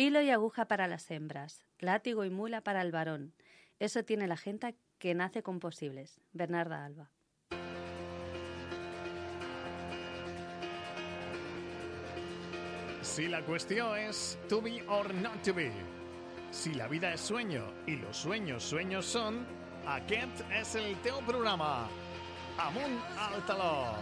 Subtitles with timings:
[0.00, 3.34] Hilo y aguja para las hembras, látigo y mula para el varón.
[3.80, 6.20] Eso tiene la gente que nace con posibles.
[6.30, 7.10] Bernarda Alba.
[13.02, 15.72] Si la cuestión es to be or not to be,
[16.52, 19.44] si la vida es sueño y los sueños sueños son,
[19.84, 21.88] aquest és el teu programa.
[22.56, 23.96] Amunt al taló.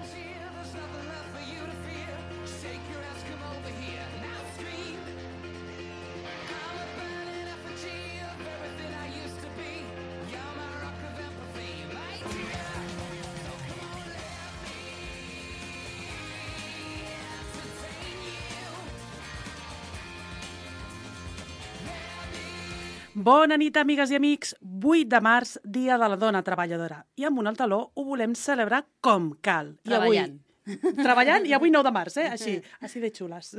[23.26, 24.52] Bona nit, amigues i amics.
[24.62, 27.00] 8 de març, Dia de la Dona Treballadora.
[27.18, 29.72] I amb un al taló ho volem celebrar com cal.
[29.82, 30.36] I Treballant.
[30.36, 32.28] Avui, treballant, i avui 9 de març, eh?
[32.36, 32.54] Així,
[32.86, 33.50] així de xules.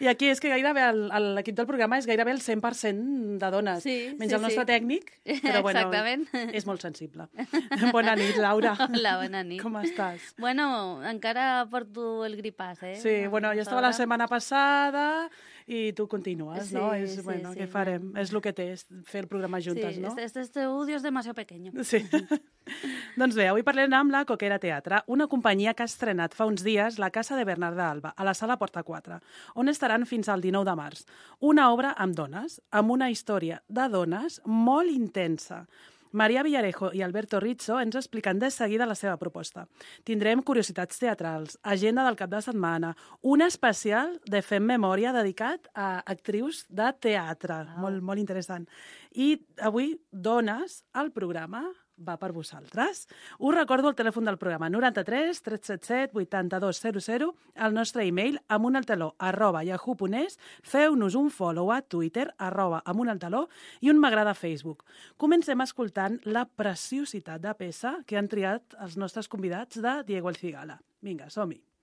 [0.00, 0.86] I aquí és que gairebé
[1.36, 3.84] l'equip del programa és gairebé el 100% de dones.
[3.84, 4.70] Sí, Menys sí, el nostre sí.
[4.72, 5.12] tècnic,
[5.44, 6.28] però bueno, Exactament.
[6.56, 7.28] és molt sensible.
[7.92, 8.78] Bona nit, Laura.
[8.88, 9.60] Hola, bona nit.
[9.60, 10.32] Com estàs?
[10.40, 12.96] Bueno, encara porto el gripàs, eh?
[12.96, 15.28] Sí, bueno, jo estava la setmana passada
[15.66, 16.92] i tu continues, Sí, no?
[16.92, 18.10] És, sí, bueno, sí, què farem?
[18.20, 20.08] És el que té, és fer el programa juntes, sí, no?
[20.08, 21.72] este, este estudio es demasiado pequeño.
[21.84, 22.02] Sí.
[23.20, 26.64] doncs bé, avui parlem amb la Coquera Teatre, una companyia que ha estrenat fa uns
[26.64, 29.20] dies la Casa de Bernarda Alba, a la sala Porta 4,
[29.56, 31.06] on estaran fins al 19 de març.
[31.40, 35.64] Una obra amb dones, amb una història de dones molt intensa.
[36.14, 39.64] Maria Villarejo i Alberto Rizzo ens expliquen de seguida la seva proposta.
[40.06, 45.88] Tindrem curiositats teatrals, agenda del cap de setmana, un especial de Fem Memòria dedicat a
[46.06, 47.64] actrius de teatre.
[47.82, 48.68] Molt, molt interessant.
[49.10, 51.64] I avui, dones, al programa
[51.96, 53.06] va per vosaltres.
[53.38, 60.38] Us recordo el telèfon del programa 93 377 8200, el nostre e-mail amunaltaló arroba yahoo.es,
[60.62, 63.48] feu-nos un follow a Twitter arroba amunaltaló
[63.80, 64.84] i un m'agrada a Facebook.
[65.16, 70.40] Comencem escoltant la preciositat de peça que han triat els nostres convidats de Diego El
[70.40, 70.80] Cigala.
[71.04, 71.73] Vinga, som-hi.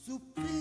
[0.00, 0.59] suplico.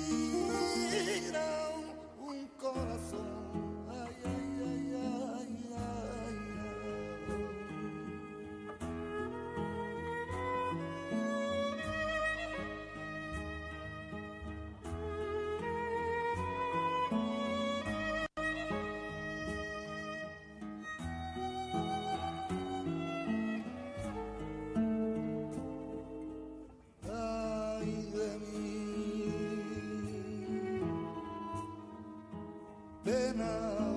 [33.39, 33.88] now.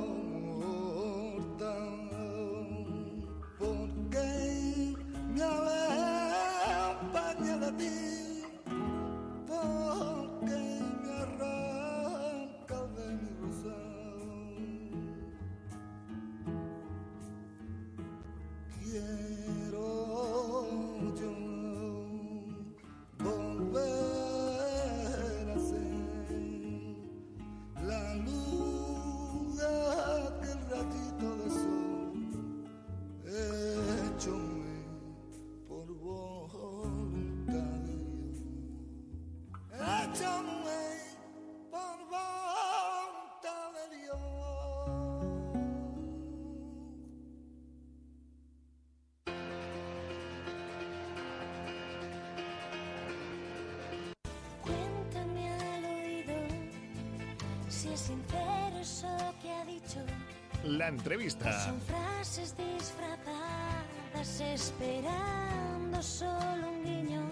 [60.64, 61.52] La entrevista.
[61.64, 67.28] Son frases disfrazadas esperando solo un guiño.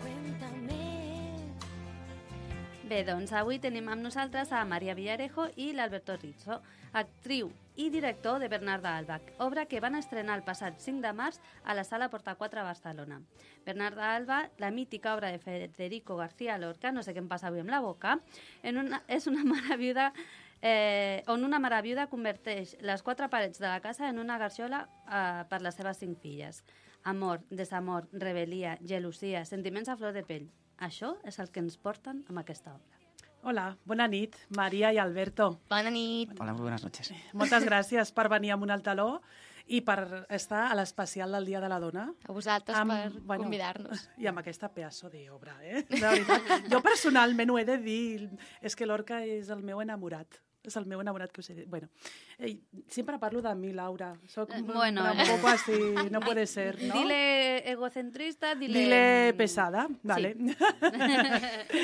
[0.00, 1.36] Cuéntame.
[2.88, 6.60] Bé, doncs avui tenim amb nosaltres a Maria Villarejo i l'Alberto Rizzo,
[6.92, 11.40] actriu i director de Bernarda Alba, obra que van estrenar el passat 5 de març
[11.64, 13.22] a la Sala Porta 4 a Barcelona.
[13.64, 17.64] Bernarda Alba, la mítica obra de Federico García Lorca, no sé què em passa avui
[17.64, 18.18] amb la boca,
[18.62, 20.12] en una, és una mare viuda
[20.62, 24.86] eh, on una mare viuda converteix les quatre parets de la casa en una garxola
[24.86, 26.62] eh, per les seves cinc filles.
[27.04, 30.48] Amor, desamor, rebel·lia, gelosia, sentiments a flor de pell.
[30.78, 32.98] Això és el que ens porten amb aquesta obra.
[33.42, 35.56] Hola, bona nit, Maria i Alberto.
[35.70, 36.30] Bona nit.
[36.38, 37.10] Hola, muy buenas noches.
[37.34, 39.16] Moltes gràcies per venir amb un altaló
[39.66, 42.06] i per estar a l'especial del Dia de la Dona.
[42.28, 44.06] A vosaltres per convidar-nos.
[44.22, 45.82] I amb aquesta pedaço d'obra, eh?
[45.90, 46.70] De veritat.
[46.70, 48.30] Jo personalment ho he de dir,
[48.62, 50.38] és que l'Orca és el meu enamorat.
[50.62, 51.66] És el meu enamorat que us he dit.
[51.68, 51.88] Bueno,
[52.38, 52.54] eh,
[52.88, 54.12] sempre parlo de mi, Laura.
[54.28, 55.72] Soc Eh, bueno, un poco así,
[56.10, 56.94] no puede ser, ¿no?
[56.94, 58.78] Dile egocentrista, dile...
[58.78, 60.36] Dile pesada, vale.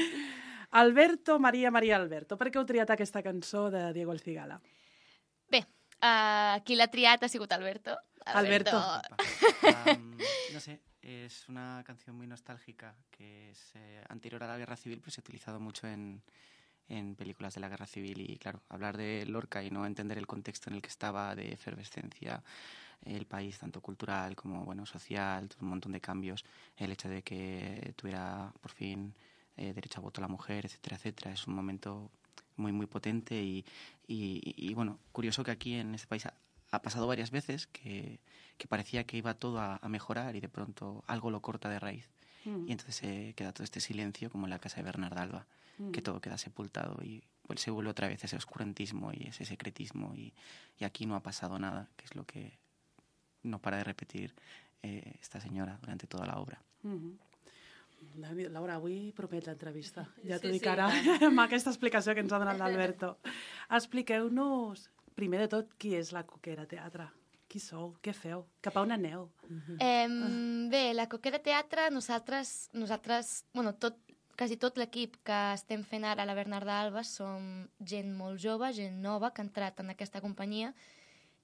[0.71, 2.37] Alberto, Maria, Maria Alberto.
[2.37, 4.61] Per què heu triat aquesta cançó de Diego El Cigala?
[5.51, 5.65] Bé,
[5.99, 7.97] uh, qui l'ha triat ha sigut Alberto.
[8.27, 8.77] Alberto.
[10.53, 14.99] No sé, es una canción muy nostálgica que es eh, anterior a la guerra civil,
[14.99, 16.23] pero se ha utilizado mucho en,
[16.89, 18.21] en películas de la guerra civil.
[18.21, 21.53] Y claro, hablar de Lorca y no entender el contexto en el que estaba, de
[21.53, 22.43] efervescencia,
[23.05, 26.45] el país, tanto cultural como bueno social, un montón de cambios,
[26.77, 29.15] el hecho de que tuviera por fin
[29.57, 32.11] eh, derecho a voto la mujer, etcétera, etcétera, es un momento
[32.57, 33.65] muy, muy potente y,
[34.07, 36.35] y, y, bueno, curioso que aquí en este país ha,
[36.71, 38.19] ha pasado varias veces que,
[38.57, 41.79] que parecía que iba todo a, a mejorar y de pronto algo lo corta de
[41.79, 42.11] raíz.
[42.49, 42.69] Mm.
[42.69, 45.47] Y entonces se queda todo este silencio como en la casa de Bernarda Alba,
[45.79, 45.93] Mm.
[45.93, 50.13] que todo queda sepultado y pues, se vuelve otra vez ese oscurantismo y ese secretismo
[50.17, 50.33] y,
[50.77, 52.59] y aquí no ha pasado nada, que es lo que
[53.45, 54.35] no para de repetir
[54.83, 56.61] eh, esta senyora durante toda la obra.
[56.83, 57.17] Mm -hmm.
[58.51, 60.05] Laura, avui promet l'entrevista.
[60.25, 60.87] Ja t'ho Sí, dic sí, ara,
[61.19, 61.23] tant.
[61.31, 63.19] amb aquesta explicació que ens ha donat l'Alberto.
[63.79, 67.09] Expliqueu-nos, primer de tot, qui és la Coquera Teatre?
[67.59, 67.89] Qui sou?
[68.07, 68.45] Què feu?
[68.63, 69.25] Cap a on aneu?
[69.83, 70.07] Eh,
[70.71, 73.97] bé, la Coquera Teatre, nosaltres, nosaltres bueno, tot,
[74.39, 78.71] quasi tot l'equip que estem fent ara a la Bernarda Alba som gent molt jove,
[78.77, 80.71] gent nova, que ha entrat en aquesta companyia,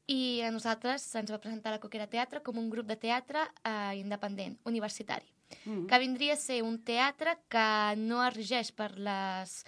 [0.06, 3.98] i a nosaltres se'ns va presentar la Coquera Teatre com un grup de teatre eh,
[3.98, 5.26] independent, universitari,
[5.64, 5.86] Mm.
[5.86, 7.66] que vindria a ser un teatre que
[7.98, 9.64] no es regeix per les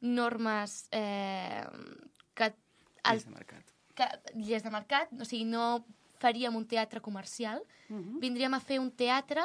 [0.00, 1.64] normes eh,
[2.34, 2.52] que
[3.04, 4.22] el de mercat.
[4.32, 5.84] que, lleis de mercat, o sigui, no
[6.18, 8.20] faríem un teatre comercial, Mhm.
[8.20, 9.42] vindríem a fer un teatre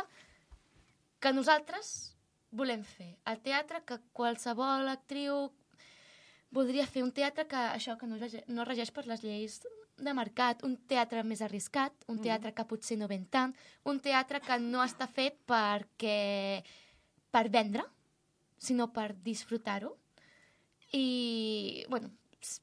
[1.19, 2.15] que nosaltres
[2.51, 3.17] volem fer.
[3.25, 5.51] El teatre que qualsevol actriu
[6.51, 8.17] voldria fer un teatre que això que no,
[8.47, 9.61] no regeix per les lleis
[9.97, 13.55] de mercat, un teatre més arriscat, un teatre que potser no ven tant,
[13.85, 16.63] un teatre que no està fet perquè
[17.31, 17.83] per vendre,
[18.57, 19.97] sinó per disfrutar-ho.
[20.93, 22.11] I, bueno,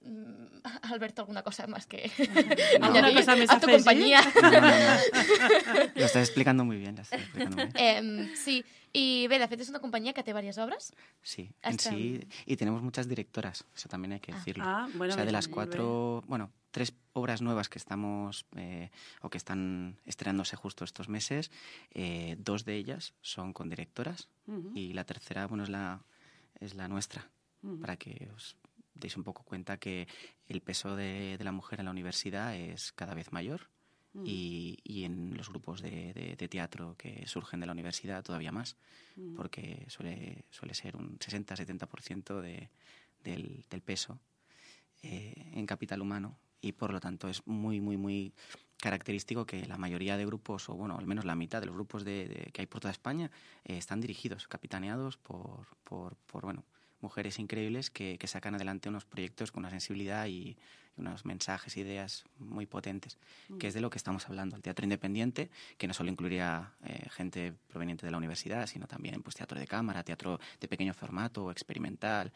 [0.83, 2.11] Alberto, alguna cosa más que
[2.81, 4.21] Alguna añadir cosa a tu compañía.
[5.95, 7.77] Lo estás explicando muy bien, explicando muy bien.
[7.77, 10.91] Em, sí, i bé, de fet és una companyia que té diverses obres.
[11.23, 14.37] Sí, en Hasta- sí, y tenemos muchas directoras, eso también hay que Ah.
[14.37, 14.65] decirlo.
[14.67, 18.91] Ah, bueno, o sea, de las cuatro, bueno, tres obras nuevas que estamos eh,
[19.23, 21.51] o que están estrenándose justo estos meses,
[21.95, 24.53] eh, dos de ellas son con directoras bé.
[24.71, 24.77] Mhm.
[24.77, 26.03] y la tercera, bueno, es la,
[26.61, 27.31] es la nuestra,
[27.63, 27.81] Mhm.
[27.81, 28.57] para que os
[28.95, 30.07] deis un poco cuenta que
[30.47, 33.69] el peso de, de la mujer en la universidad es cada vez mayor
[34.15, 34.25] Mhm.
[34.27, 38.53] y, y en los grupos de, de- de teatro que surgen de la universidad todavía
[38.53, 38.77] más,
[39.17, 39.35] Mhm.
[39.35, 42.69] porque suele, suele ser un 60-70% de,
[43.25, 44.21] del, del peso
[45.03, 48.33] eh, en capital humano y por lo tanto es muy, muy, muy
[48.79, 52.05] característico que la mayoría de grupos, o bueno, al menos la mitad de los grupos
[52.05, 53.31] de, de- que hay por toda España,
[53.65, 56.65] eh, están dirigidos, capitaneados por, por, por, bueno,
[57.03, 60.57] mujeres increíbles que, que sacan adelante unos proyectos con una sensibilidad y,
[60.97, 63.19] y unos mensajes, ideas muy potentes,
[63.59, 64.57] que es de lo que estamos hablando.
[64.57, 69.23] El teatro independiente, que no solo incluiría eh, gente proveniente de la universidad, sino también
[69.23, 72.33] pues, teatro de cámara, teatro de pequeño formato, experimental,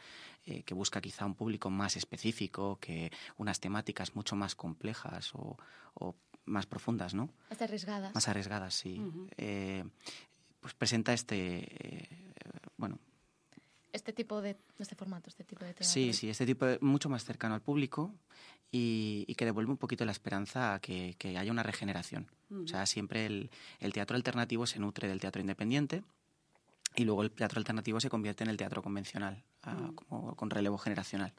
[0.47, 5.59] eh, que busca quizá un público más específico, que unas temáticas mucho más complejas o,
[5.95, 6.15] o
[6.47, 7.29] más profundas, ¿no?
[7.51, 8.15] Más arriesgadas.
[8.15, 8.99] Más arriesgadas, sí.
[9.01, 9.29] Ujú.
[9.37, 9.85] Eh,
[10.61, 11.37] pues presenta este,
[11.69, 12.09] eh,
[12.77, 12.99] bueno,
[13.97, 15.87] Este tipo de, este formato, este tipo de teatro.
[15.89, 18.15] Sí, sí, este tipo de, mucho más cercano al público
[18.71, 22.27] y, y que devuelve un poquito la esperanza a que, que haya una regeneración.
[22.51, 23.51] O sea, siempre el,
[23.81, 26.05] el teatro alternativo se nutre del teatro independiente
[26.95, 29.95] y luego el teatro alternativo se convierte en el teatro convencional, Mm.
[29.95, 31.33] como con relevo generacional.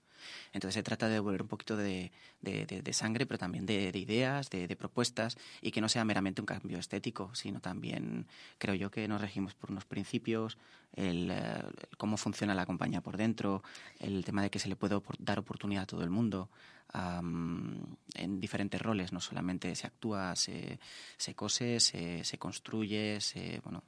[0.54, 4.50] Entonces se trata de devolver un poquito de, de- sangre, pero también de, de ideas,
[4.50, 8.26] de, propuestas, y que no sea meramente un cambio estético, sino también
[8.58, 10.58] creo yo que nos regimos por unos principios,
[10.94, 11.64] el, eh,
[11.98, 13.62] cómo funciona la compañía por dentro,
[14.00, 16.50] el tema de que se le puede dar oportunidad a todo el mundo
[16.94, 20.80] en diferentes roles, no solamente se actúa, se,
[21.18, 23.84] se cose, se, se construye, se, bueno,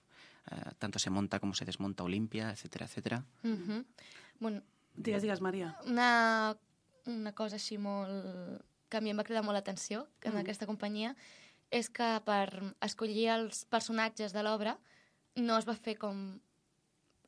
[0.51, 3.24] eh, tanto se monta como se desmonta Olimpia, etcétera, etcétera.
[4.39, 4.62] Bueno,
[4.99, 5.71] Digues, digues, Maria.
[5.87, 6.57] una,
[7.07, 8.59] una cosa així molt...
[8.89, 10.41] que a mi em va cridar molt l'atenció en Mm.
[10.41, 11.15] aquesta companyia
[11.69, 14.79] és que per escollir els personatges de l'obra
[15.37, 16.39] no es va fer com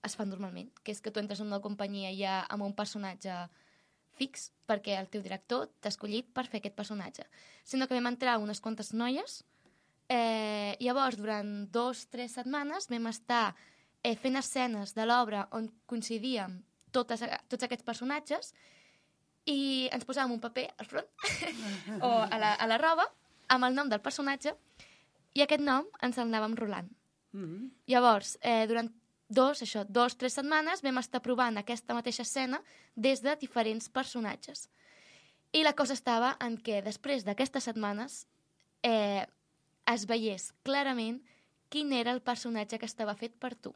[0.04, 3.36] es fa normalment, que és que tu entres en una companyia ja amb un personatge
[4.18, 7.28] fix, perquè el teu director t'ha escollit per fer aquest personatge.
[7.64, 9.44] Sinó que vam entrar unes quantes noies,
[10.10, 13.56] eh, llavors durant dos, tres setmanes vam estar
[14.04, 18.54] eh, fent escenes de l'obra on coincidíem totes, tots aquests personatges
[19.50, 21.08] i ens posàvem un paper al front
[22.08, 23.08] o a la, a la roba
[23.52, 24.54] amb el nom del personatge
[25.34, 26.90] i aquest nom ens el anàvem rolant.
[27.32, 27.72] Mm.
[27.88, 28.92] Llavors, eh, durant
[29.32, 32.62] dos, això, dos, tres setmanes vam estar provant aquesta mateixa escena
[32.96, 34.68] des de diferents personatges.
[35.56, 38.26] I la cosa estava en què després d'aquestes setmanes
[38.84, 39.24] eh,
[39.88, 41.22] es veiés clarament
[41.72, 43.74] quin era el personatge que estava fet per tu.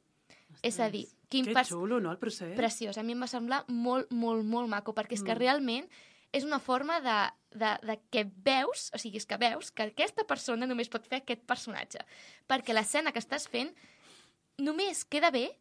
[0.62, 2.56] És a dir, quin Que pers- xulo, no, el procés?
[2.58, 2.98] preciós.
[2.98, 5.38] A mi em va semblar molt, molt, molt maco, perquè és que Mm.
[5.40, 5.90] realment
[6.34, 10.24] és una forma de, de, de que veus, o sigui, és que veus que aquesta
[10.26, 12.00] persona només pot fer aquest personatge.
[12.48, 13.74] Perquè l'escena que estàs fent
[14.58, 15.58] només queda bé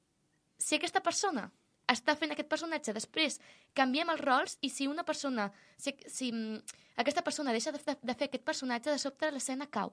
[0.59, 1.51] si aquesta persona
[1.87, 2.93] està fent aquest personatge.
[2.97, 3.41] Després
[3.75, 6.63] canviem els rols i si una persona, si, si mm,
[6.97, 9.93] aquesta persona deixa de, de, de fer aquest personatge, de sobte l'escena cau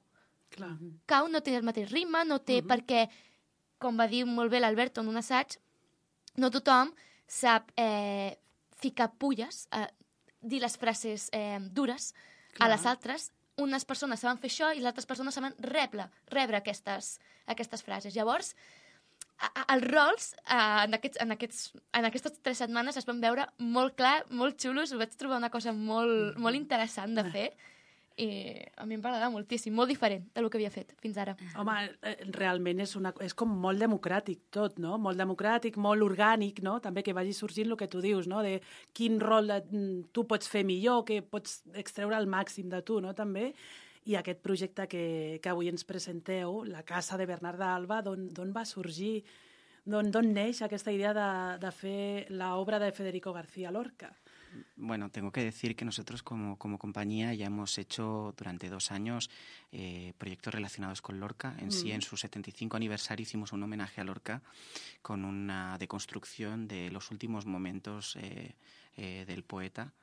[0.52, 0.78] Clar.
[1.06, 2.68] cau, no té el mateix ritme, no té, Mhm.
[2.68, 3.10] perquè,
[3.82, 5.58] com va dir molt bé l'Alberto en un assaig,
[6.38, 6.94] no tothom
[7.28, 8.38] sap eh,
[8.82, 9.88] ficar pulles, eh,
[10.42, 12.12] dir les frases eh, dures
[12.54, 12.68] Clar.
[12.68, 13.32] a les altres.
[13.62, 17.18] Unes persones saben fer això i les altres persones saben rebre, rebre aquestes,
[17.52, 18.16] aquestes frases.
[18.16, 18.54] Llavors,
[19.42, 23.46] a- els rols eh, en, aquests, en, aquests, en aquestes tres setmanes es van veure
[23.60, 27.48] molt clar, molt xulos, ho vaig trobar una cosa molt, molt interessant de fer
[28.20, 28.28] i
[28.76, 31.36] a mi em va agradar moltíssim, molt diferent del que havia fet fins ara.
[31.60, 34.98] Home, eh, realment és, una, és com molt democràtic tot, no?
[35.02, 36.80] Molt democràtic, molt orgànic, no?
[36.84, 38.42] També que vagi sorgint el que tu dius, no?
[38.44, 38.60] De
[38.94, 43.00] quin rol de, mm, tu pots fer millor, que pots extreure el màxim de tu,
[43.02, 43.14] no?
[43.16, 43.54] També.
[44.06, 48.66] I aquest projecte que, que avui ens presenteu, la Casa de Bernard d'Alba, d'on va
[48.66, 49.24] sorgir?
[49.86, 51.30] D'on neix aquesta idea de,
[51.62, 54.12] de fer l'obra de Federico García Lorca?
[54.76, 59.30] Bueno, tengo que decir que nosotros como, como compañía ya hemos hecho durante dos años
[59.72, 61.56] eh, proyectos relacionados con Lorca.
[61.60, 61.96] En sí, Mm.
[61.96, 64.42] en su 75 aniversario hicimos un homenaje a Lorca
[65.02, 68.56] con una deconstrucción de los últimos momentos eh,
[68.98, 69.94] eh, del poeta.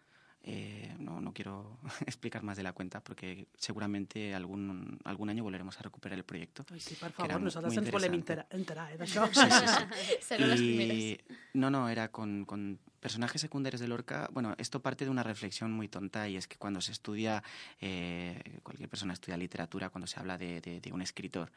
[0.45, 5.79] Eh, no, no quiero explicar más de la cuenta porque seguramente algún, algún año volveremos
[5.79, 6.65] a recuperar el proyecto.
[6.73, 9.27] Ai, sí, per favor, nosaltres ens volem enterar, enterar eh, d'això.
[9.35, 9.85] Sí, sí, sí.
[10.29, 11.39] Sereu les Y- primeres.
[11.55, 14.29] No, no, era con, con personajes secundarios de Lorca.
[14.33, 17.43] Bueno, esto parte de una reflexión muy tonta y es que cuando se estudia,
[17.81, 21.51] eh, cualquier persona estudia literatura, cuando se habla de, de- de un escritor,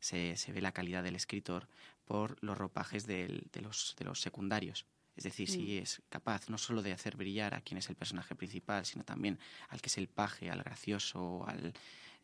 [0.00, 1.68] se, se ve la calidad del escritor
[2.04, 4.86] por los ropajes del- de, los, de los secundarios.
[5.16, 8.34] Es decir, si es capaz no solo de hacer brillar a quien es el personaje
[8.34, 9.38] principal, sino también
[9.68, 11.72] al que es el paje, al gracioso, al,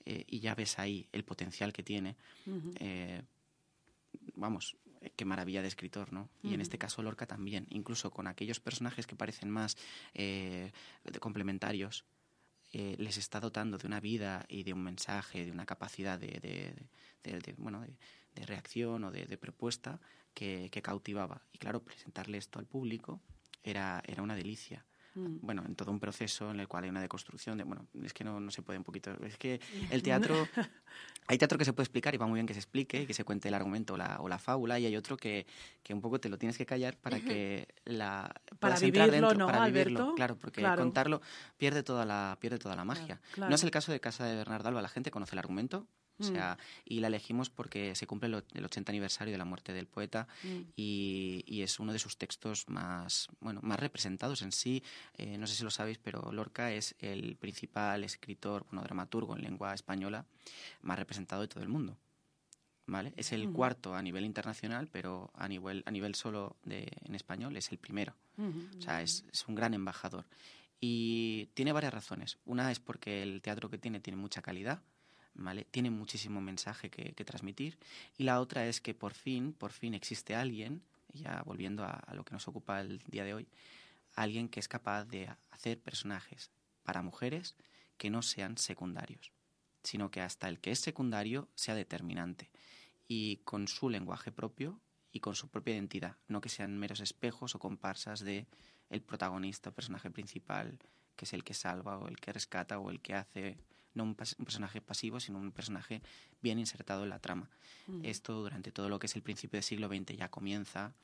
[0.04, 2.16] eh, y ya ves ahí el potencial que tiene
[2.80, 3.22] eh,
[4.34, 4.76] vamos,
[5.16, 6.28] qué maravilla de escritor, ¿no?
[6.42, 9.76] Y en este caso Lorca también, incluso con aquellos personajes que parecen más
[10.14, 10.72] eh,
[11.20, 12.04] complementarios,
[12.72, 16.28] eh, les está dotando de una vida y de un mensaje, de una capacidad de,
[16.40, 16.74] de-
[17.24, 17.80] de- de- bueno,
[18.34, 20.00] de, reacción o de, de propuesta
[20.34, 21.42] que, que cautivaba.
[21.52, 23.20] Y claro, presentarle esto al público
[23.62, 25.38] era, era una delicia Mm.
[25.42, 28.24] bueno, en todo un proceso en el cual hay una deconstrucción de, bueno, es que
[28.24, 30.48] no, no se puede un poquito, es que el teatro,
[31.26, 33.14] hay teatro que se puede explicar y va muy bien que se explique y que
[33.14, 35.46] se cuente el argumento o la, o la fábula y hay otro que,
[35.82, 39.46] que un poco te lo tienes que callar para que la Para vivirlo, dentro, ¿no,
[39.46, 40.82] para vivirlo, claro, porque Claro.
[40.82, 41.20] contarlo
[41.58, 43.20] pierde toda la, pierde toda la magia.
[43.32, 43.50] claro.
[43.50, 45.86] No es el caso de Casa de Bernardo Alba, la gente conoce el argumento,
[46.22, 46.32] o Mm.
[46.34, 49.72] sea, y la elegimos porque se cumple el o- el 80 aniversario de la muerte
[49.72, 50.60] del poeta Mm.
[50.76, 54.82] y, y es uno de sus textos más, bueno, más representados en sí.
[55.18, 59.42] Eh, no sé si lo sabéis, pero Lorca es el principal escritor, bueno, dramaturgo en
[59.42, 60.24] lengua española
[60.82, 61.96] más representado de todo el mundo.
[62.84, 63.12] ¿Vale?
[63.16, 67.56] Es el cuarto a nivel internacional, pero a nivel, a nivel solo de, en español
[67.56, 68.14] es el primero.
[68.36, 70.26] O sea, es, es un gran embajador.
[70.80, 72.38] Y tiene varias razones.
[72.44, 74.82] Una es porque el teatro que tiene tiene mucha calidad.
[75.34, 75.66] ¿Vale?
[75.70, 77.78] Tiene muchísimo mensaje que, que transmitir.
[78.16, 82.14] Y la otra es que por fin, por fin existe alguien, ya volviendo a, a
[82.14, 83.48] lo que nos ocupa el día de hoy,
[84.14, 86.50] alguien que es capaz de hacer personajes
[86.82, 87.56] para mujeres
[87.96, 89.32] que no sean secundarios,
[89.82, 92.50] sino que hasta el que es secundario sea determinante
[93.08, 94.80] y con su lenguaje propio
[95.12, 98.46] y con su propia identidad, no que sean meros espejos o comparsas de
[98.88, 100.78] el protagonista personaje principal,
[101.16, 103.58] que es el que salva o el que rescata o el que hace
[103.94, 106.02] no un, pas- un personaje pasivo, sino un personaje
[106.40, 107.50] bien insertado en la trama.
[108.04, 110.94] Esto durante todo lo que es el principio del siglo XX ya comienza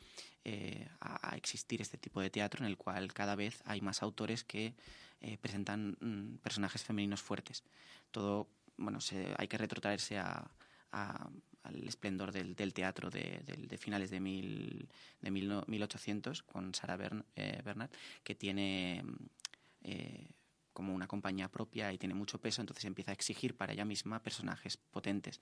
[0.45, 4.02] eh, a, a existir este tipo de teatro en el cual cada vez hay más
[4.02, 4.75] autores que
[5.21, 7.64] eh, presentan mm, personajes femeninos fuertes.
[8.11, 10.50] Todo, bueno, se, hay que retrotraerse a,
[10.92, 11.28] a-
[11.64, 13.42] al esplendor del, del teatro de,
[13.78, 14.88] finales de, mil,
[15.21, 19.16] de mil no- 1800 con Sarah Bern- eh, Bernhardt, que tiene mm,
[19.83, 20.28] eh,
[20.78, 24.23] como una compañía propia y tiene mucho peso, entonces empieza a exigir para ella misma
[24.23, 25.40] personajes potentes,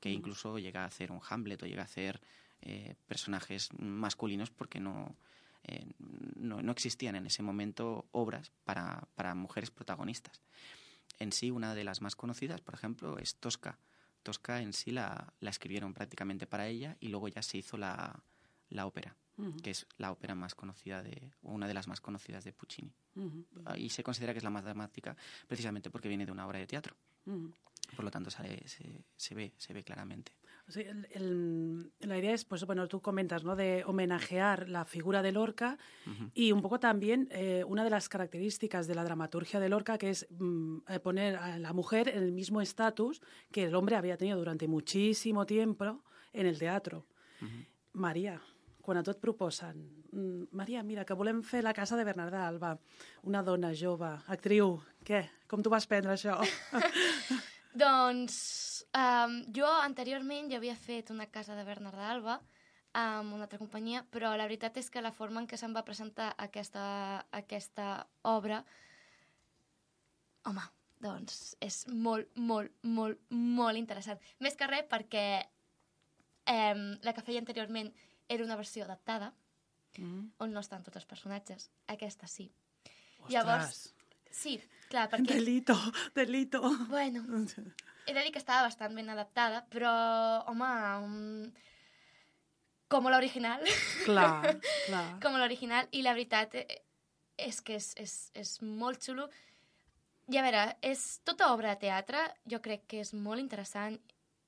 [0.00, 2.22] que incluso llega a hacer un Hamlet o llega a hacer
[2.62, 5.14] eh, personajes masculinos porque no,
[5.64, 5.84] eh,
[6.36, 10.40] no, no existían en ese momento obras para, para mujeres protagonistas.
[11.18, 13.78] En sí, una de las más conocidas, por ejemplo, es Tosca.
[14.22, 18.22] Tosca en sí la, la escribieron prácticamente para ella y luego ya se hizo la,
[18.70, 19.14] la ópera,
[19.62, 22.92] que es la ópera más conocida de, o una de las más conocidas de Puccini.
[23.76, 25.16] Y se considera que es la más dramática
[25.46, 26.96] precisamente porque viene de una obra de teatro.
[27.96, 30.32] Por lo tanto, sale- se, se ve, se ve claramente.
[30.68, 33.56] O sea, el- el- la idea es, pues bueno, tú comentas, ¿no?
[33.56, 35.78] De homenajear la figura de Lorca
[36.34, 40.10] y un poco también eh, una de las características de la dramaturgia de Lorca, que
[40.10, 44.18] es mm, eh, poner a la mujer en el mismo estatus que el hombre había
[44.18, 46.02] tenido durante muchísimo tiempo
[46.34, 47.06] en el teatro.
[47.92, 48.42] Maria,
[48.88, 52.46] quan a tu et proposen mm, Maria, mira, que volem fer la casa de Bernarda
[52.48, 52.70] Alba,
[53.28, 55.26] una dona jove, actriu, què?
[55.44, 56.38] Com tu vas prendre això?
[57.82, 58.38] Doncs
[58.96, 62.38] um, jo anteriorment ja havia fet una casa de Bernarda Alba
[62.96, 65.84] amb una altra companyia, però la veritat és que la forma en què se'm va
[65.84, 66.88] presentar aquesta,
[67.36, 67.90] aquesta
[68.24, 68.62] obra,
[70.48, 70.64] home,
[71.04, 74.16] doncs és molt, molt, molt, molt interessant.
[74.40, 77.92] Més que res perquè eh, la que feia anteriorment
[78.28, 79.32] era una versió adaptada,
[79.98, 80.28] Mm.
[80.38, 81.70] on no estan tots els personatges.
[81.88, 82.44] Aquesta sí.
[83.24, 83.94] Ostres,
[84.30, 84.52] sí,
[84.92, 85.24] clar, perquè...
[85.40, 85.74] delito,
[86.14, 86.60] delito.
[86.88, 87.24] Bueno,
[88.06, 89.90] he de dir que estava bastant ben adaptada, però,
[90.46, 90.68] home,
[91.02, 91.50] um,
[92.88, 93.64] com l'original,
[94.04, 94.54] Clar,
[94.86, 95.20] clar.
[95.24, 96.78] com l'original, i la veritat eh,
[97.48, 99.26] és que és, és, és molt xulo.
[100.28, 103.98] I a veure, és tota obra de teatre, jo crec que és molt interessant,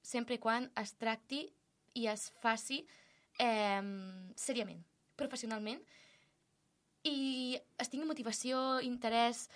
[0.03, 1.47] sempre i quan es tracti
[1.97, 2.85] i es faci
[3.41, 3.81] eh,
[4.39, 4.83] seriament,
[5.21, 5.81] professionalment,
[7.09, 9.49] i es tingui motivació, interès...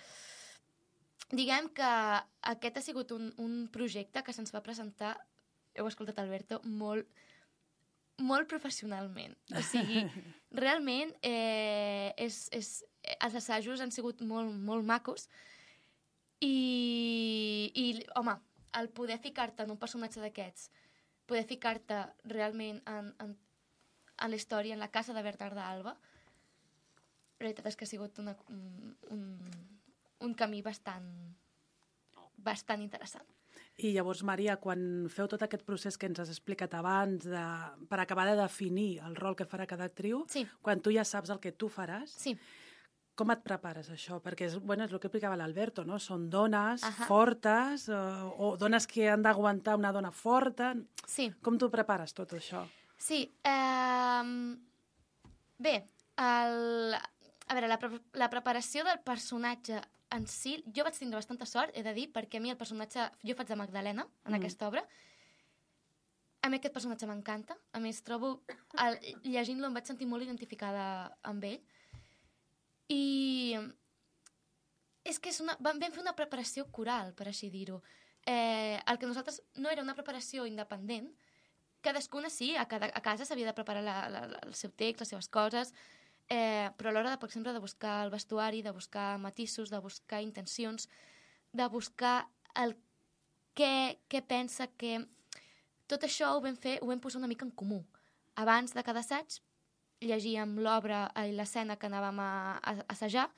[1.25, 1.91] Diguem que
[2.51, 5.15] aquest ha sigut un, un projecte que se'ns va presentar,
[5.73, 7.09] heu escoltat Alberto, molt,
[8.21, 9.33] molt professionalment.
[9.49, 10.03] O sigui,
[10.61, 12.69] realment eh, és, és,
[13.17, 15.25] els assajos han sigut molt, molt macos.
[16.45, 17.87] I, i
[18.21, 18.37] home,
[18.77, 20.69] el poder ficar-te en un personatge d'aquests,
[21.25, 23.33] poder ficar-te realment en, en,
[24.21, 25.95] en la història, en la casa de Bernarda Alba,
[27.39, 28.35] la veritat és que ha sigut una,
[29.11, 29.39] un,
[30.23, 31.09] un, camí bastant,
[32.37, 33.25] bastant interessant.
[33.83, 37.41] I llavors, Maria, quan feu tot aquest procés que ens has explicat abans de,
[37.91, 40.45] per acabar de definir el rol que farà cada actriu, Sí.
[40.61, 42.37] quan tu ja saps el que tu faràs, Sí,
[43.15, 44.21] com et prepares això?
[44.23, 45.99] Perquè és, bueno, és el que explicava l'Alberto, no?
[45.99, 47.05] Són dones Ahà.
[47.07, 47.93] fortes eh,
[48.37, 50.73] o dones que han d'aguantar una dona forta.
[51.05, 51.33] sí.
[51.41, 52.65] Com tu prepares tot això?
[52.65, 52.84] Sí,
[53.43, 54.57] eh,
[55.57, 55.75] bé,
[56.17, 59.81] el, a veure, la, pre la preparació del personatge
[60.15, 63.09] en si, jo vaig tindre bastanta sort, he de dir, perquè a mi el personatge,
[63.25, 64.39] jo faig de Magdalena en Mm.
[64.39, 64.85] aquesta obra,
[66.41, 68.43] a mi aquest personatge m'encanta, a més trobo,
[69.23, 71.61] llegint-lo em vaig sentir molt identificada amb ell,
[72.87, 73.57] i
[75.03, 77.81] és que és una, vam, vam fer una preparació coral, per així dir-ho.
[78.25, 81.11] Eh, el que nosaltres no era una preparació independent,
[81.85, 85.13] cadascuna sí, a, cada, a casa s'havia de preparar la, la, el seu text, les
[85.13, 85.73] seves coses,
[86.27, 89.79] eh, però a l'hora, de, per exemple, de buscar el vestuari, de buscar matisos, de
[89.79, 90.89] buscar intencions,
[91.53, 92.27] de buscar
[92.61, 92.75] el
[93.55, 95.03] què, què pensa que...
[95.85, 97.83] Tot això ho vam fer, ho vam posar una mica en comú.
[98.41, 99.37] Abans de cada assaig
[100.01, 103.29] llegíem l'obra i l'escena que anàvem a, a assajar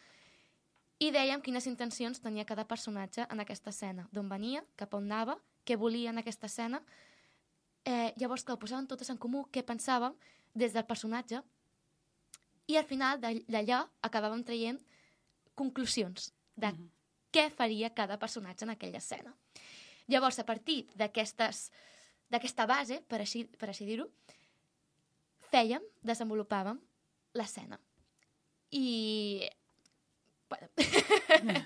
[1.04, 5.38] i dèiem quines intencions tenia cada personatge en aquesta escena, d'on venia, cap on anava,
[5.68, 6.82] què volia en aquesta escena.
[7.88, 10.16] Eh, llavors, que ho posàvem totes en comú, què pensàvem
[10.58, 11.40] des del personatge,
[12.68, 14.80] i al final d'all- d'allà acabàvem traient
[15.56, 16.74] conclusions de
[17.32, 19.32] què faria cada personatge en aquella escena.
[20.08, 24.10] Llavors, a partir d'aquesta base, per així, per així dir-ho,
[25.52, 26.80] fèiem, desenvolupàvem
[27.40, 27.80] l'escena.
[28.72, 29.48] I...
[30.50, 30.68] Bueno.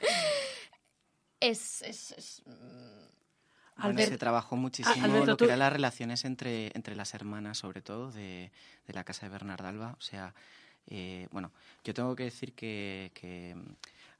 [1.49, 2.29] és, és, és...
[3.83, 7.57] Bueno, Albert- se trabajó muchísimo Alberto, lo que eran las relaciones entre, entre las hermanas,
[7.57, 8.51] sobre todo, de,
[8.87, 9.95] de la casa de Bernarda Alba.
[9.97, 10.33] O sea,
[10.87, 11.51] eh, bueno,
[11.83, 13.55] yo tengo que decir que, que,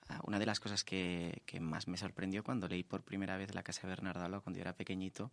[0.09, 3.53] ah, una de las cosas que, que más me sorprendió cuando leí por primera vez
[3.55, 5.31] la casa de Bernarda Alba cuando yo era pequeñito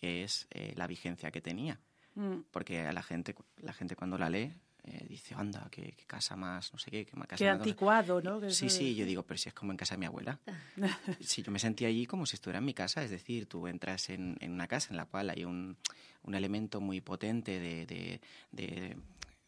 [0.00, 1.78] es eh, la vigencia que tenía.
[2.16, 2.40] Mm.
[2.50, 4.52] Porque a la gente, la gente cuando la lee
[4.84, 7.70] eh, dice, anda, qué, qué casa más, no sé qué, casa Qué más no sé".
[7.70, 8.40] anticuado, ¿no?
[8.40, 10.38] Que Sí, sí, es- yo digo, pero si es como en casa de mi abuela.
[11.20, 14.10] Sí, yo me sentía allí como si estuviera en mi casa, es decir, tú entras
[14.10, 15.76] en, en una casa en la cual hay un,
[16.22, 18.20] un elemento muy potente de, de,
[18.52, 18.96] de,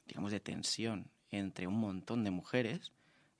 [0.07, 2.92] digamos, de tensión entre un montón de mujeres,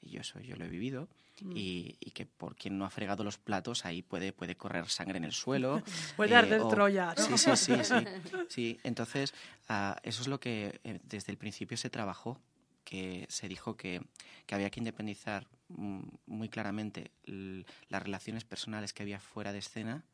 [0.03, 1.09] y yo eso yo lo he vivido,
[1.41, 1.53] Mm.
[1.55, 5.19] y, y que por quien no ha fregado los platos ahí puede, puede correr sangre
[5.19, 5.83] en el suelo.
[6.17, 7.37] Puede eh, arder o- Troya, ¿no?
[7.37, 8.07] Sí, sí, sí, sí.
[8.49, 9.35] Sí, entonces
[9.69, 12.41] ah, eso es lo que eh, desde el principio se trabajó,
[12.85, 14.01] que se dijo que,
[14.47, 20.05] que había que independizar mm, muy claramente las relaciones personales que había fuera de escena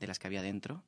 [0.00, 0.82] de las que había dentro,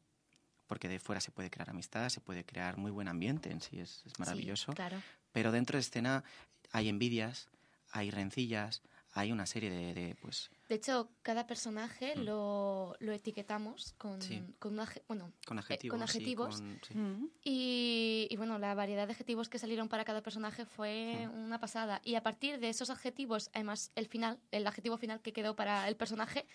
[0.67, 3.81] porque de fuera se puede crear amistad, se puede crear muy buen ambiente en sí,
[3.81, 5.03] es, es maravilloso, Sí, claro.
[5.33, 6.25] pero dentro de escena
[6.73, 7.49] hay envidias,
[7.93, 8.81] hay rencillas,
[9.17, 12.23] hay una serie de, de, pues, De hecho, cada personaje Mm.
[12.25, 14.43] lo, lo etiquetamos con, Sí.
[14.59, 14.77] con,
[15.09, 15.99] bueno, con eh, adjetivos.
[15.99, 16.61] sí, adjetivos.
[16.61, 16.95] con- sí.
[16.99, 17.29] Mm.
[17.45, 22.01] Y, y bueno, la variedad de adjetivos que salieron para cada personaje fue una pasada.
[22.05, 25.87] Y a partir de esos adjetivos, además, el final, el adjetivo final que quedó para
[25.89, 26.47] el personaje,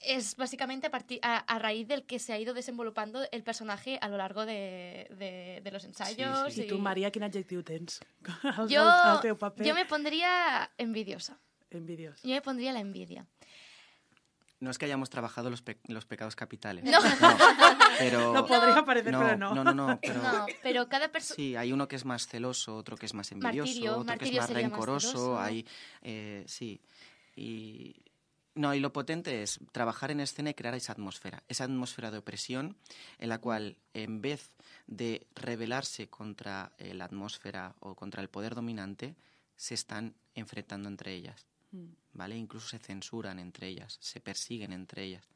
[0.00, 3.98] es básicamente a, partir, a, a raíz del que se ha ido desenvolupando el personaje
[4.00, 6.52] a lo largo de, de- de los ensayos.
[6.52, 6.62] sí.
[6.62, 8.00] I tu, Maria, quin adjectiu tens?
[8.44, 9.66] Al, Yo, al teu paper.
[9.66, 11.38] yo me pondría envidiosa.
[11.70, 12.22] Envidiós.
[12.22, 13.26] Yo me pondría la envidia.
[14.60, 16.84] No es que hayamos trabajado los, pe- los pecados capitales.
[16.84, 16.98] No.
[17.98, 18.32] pero...
[18.36, 19.54] No podría parecer, no, pero no.
[19.54, 20.22] No, no, no, pero...
[20.22, 21.36] No, pero cada persona...
[21.36, 24.32] Sí, hay uno que es más celoso, otro que es más envidioso, Martirio, otro Martirio
[24.32, 25.40] que es más rencoroso, celoso.
[25.40, 25.66] hay...
[26.02, 26.80] eh, sí,
[27.34, 27.94] y...
[28.56, 32.18] No, y lo potente es trabajar en escena y crear esa atmósfera, esa atmósfera de
[32.18, 32.76] opresión
[33.18, 34.50] en la cual en vez
[34.86, 39.14] de rebelarse contra eh, la atmósfera o contra el poder dominante,
[39.56, 41.86] se están enfrentando entre ellas, Mm.
[42.14, 42.36] ¿vale?
[42.36, 45.28] Incluso se censuran entre ellas, se persiguen entre ellas,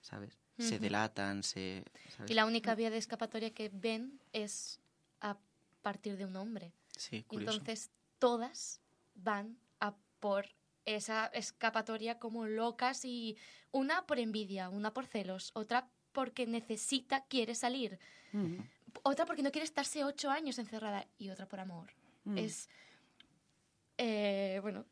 [0.00, 0.38] ¿sabes?
[0.58, 1.82] Se delatan, se...
[2.16, 2.30] ¿sabes?
[2.30, 4.78] Y la única vía de escapatoria que ven es
[5.20, 5.36] a
[5.80, 6.72] partir de un hombre.
[6.96, 7.58] Sí, curioso.
[7.58, 8.80] Entonces, todas
[9.16, 10.46] van a por
[10.84, 13.36] esa escapatoria como locas y
[13.70, 17.98] una por envidia, una por celos, otra porque necesita, quiere salir,
[19.02, 21.92] otra porque no quiere estarse ocho años encerrada y otra por amor.
[22.24, 22.38] Mm.
[22.38, 22.68] Es...
[23.98, 24.84] eh, bueno,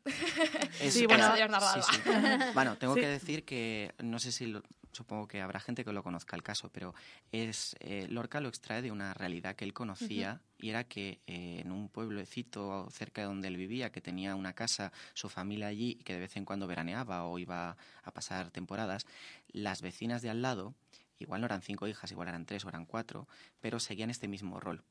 [0.79, 2.01] Es- Sí, bueno, sí, sí.
[2.53, 3.01] Bueno, tengo Sí.
[3.01, 6.43] que decir que no sé si lo- supongo que habrá gente que lo conozca el
[6.43, 6.93] caso, pero
[7.31, 11.61] es eh, Lorca lo extrae de una realidad que él conocía y era que eh,
[11.61, 15.97] en un pueblecito cerca de donde él vivía, que tenía una casa, su familia allí
[15.99, 19.05] y que de vez en cuando veraneaba o iba a pasar temporadas,
[19.49, 20.73] las vecinas de al lado,
[21.19, 23.27] igual no eran cinco hijas, igual eran tres o eran cuatro,
[23.59, 24.83] pero seguían este mismo rol.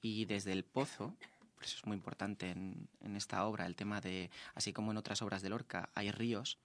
[0.00, 1.14] Y desde el pozo,
[1.54, 4.96] por eso es muy importante en, en esta obra, el tema de, así como en
[4.96, 6.58] otras obras de Lorca hay ríos,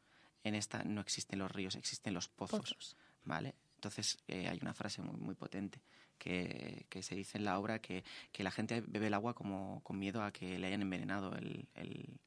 [0.44, 2.98] en esta no existen los ríos, existen los pozos, pozos.
[3.24, 3.56] ¿vale?
[3.76, 5.82] Entonces eh, hay una frase muy, muy potente
[6.18, 9.82] que, que se dice en la obra que, que la gente bebe el agua como
[9.84, 12.20] con miedo a que le hayan envenenado el, el-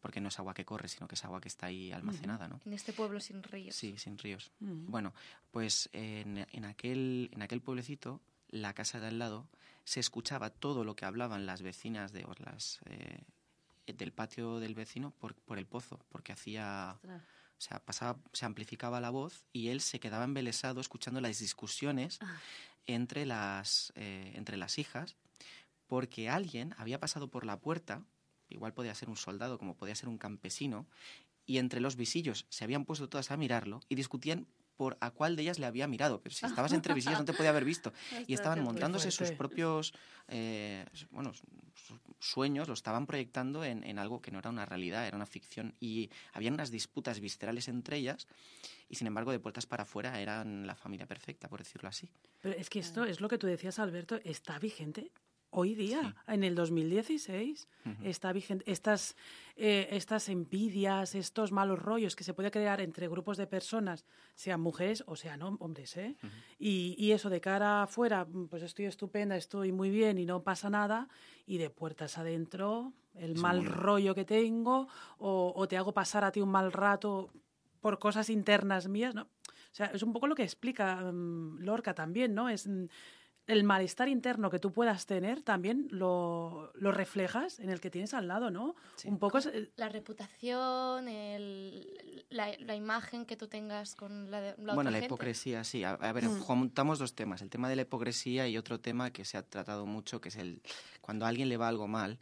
[0.00, 2.60] porque no es agua que corre, sino que es agua que está ahí almacenada, ¿no?
[2.64, 3.74] En este pueblo sin ríos.
[3.74, 4.52] Sí, sin ríos.
[4.60, 4.88] Mm.
[4.90, 5.12] Bueno,
[5.50, 9.48] pues en, en aquel, en aquel pueblecito, la casa de al lado,
[9.84, 13.24] se escuchaba todo lo que hablaban las vecinas de, o las, eh,
[13.88, 16.92] del patio del vecino por, por el pozo, porque hacía...
[16.94, 17.22] Ostras.
[17.58, 22.18] O sea, pasaba, se amplificaba la voz y él se quedaba embelesado escuchando las discusiones
[22.20, 22.38] Ah.
[22.86, 25.16] entre las, eh, entre las hijas,
[25.88, 28.02] porque alguien había pasado por la puerta,
[28.48, 30.86] igual podía ser un soldado, como podía ser un campesino,
[31.46, 34.46] y entre los visillos se habían puesto todas a mirarlo y discutían
[34.78, 36.22] por a cuál de ellas le había mirado.
[36.22, 37.92] Pero si estabas entre visillos no te podía haber visto.
[38.28, 39.92] Y estaban montándose sus propios
[40.28, 41.32] eh, bueno,
[42.20, 45.74] sueños, lo estaban proyectando en, en algo que no era una realidad, era una ficción.
[45.80, 48.26] Y había unas disputas viscerales entre ellas
[48.88, 52.08] y sin embargo de puertas para afuera eran la familia perfecta, por decirlo así.
[52.40, 55.10] Pero es que esto es lo que tú decías, Alberto, está vigente
[55.50, 57.68] hoy día, en el 2016.
[57.86, 58.04] Ujú.
[58.04, 58.70] Está vigente.
[58.70, 59.16] Estas,
[59.56, 64.60] eh, estas envidias, estos malos rollos que se puede crear entre grupos de personas, sean
[64.60, 66.16] mujeres o sean hom- hombres, ¿eh?
[66.58, 70.68] y, y eso de cara afuera, pues estoy estupenda, estoy muy bien y no pasa
[70.70, 71.08] nada,
[71.46, 76.24] y de puertas adentro, el Es mal rollo que tengo, o, o te hago pasar
[76.24, 77.30] a ti un mal rato
[77.80, 79.22] por cosas internas mías, ¿no?
[79.22, 82.48] O sea, es un poco lo que explica mm, Lorca también, ¿no?
[82.48, 82.86] Es mm,
[83.48, 88.14] el malestar interno que tú puedas tener también lo, lo reflejas en el que tienes
[88.14, 88.76] al lado, ¿no?
[88.96, 89.08] Sí.
[89.08, 94.40] Un poco es, eh, La reputación, el- la, la imagen que tú tengas con la,
[94.40, 95.06] de- la bueno, otra la gente.
[95.06, 95.82] hipocresía, sí.
[95.82, 96.40] A, a ver, Mm.
[96.40, 97.40] juntamos dos temas.
[97.42, 100.36] El tema de la hipocresía y otro tema que se ha tratado mucho, que es
[100.36, 100.60] el
[101.00, 102.18] cuando a alguien le va algo mal,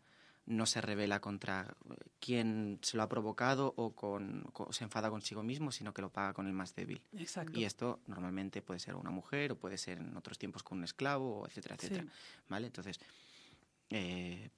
[0.46, 1.74] no se revela contra
[2.20, 6.10] quien se lo ha provocado o con, co- se enfada consigo mismo, sino que lo
[6.10, 7.02] paga con el más débil.
[7.18, 7.58] exacto.
[7.58, 10.84] Y esto normalmente puede ser una mujer o puede ser en otros tiempos con un
[10.84, 11.86] esclavo, o etcétera, Sí.
[11.86, 12.12] etcétera.
[12.48, 12.66] ¿Vale?
[12.68, 13.00] Entonces,
[13.90, 14.50] eh,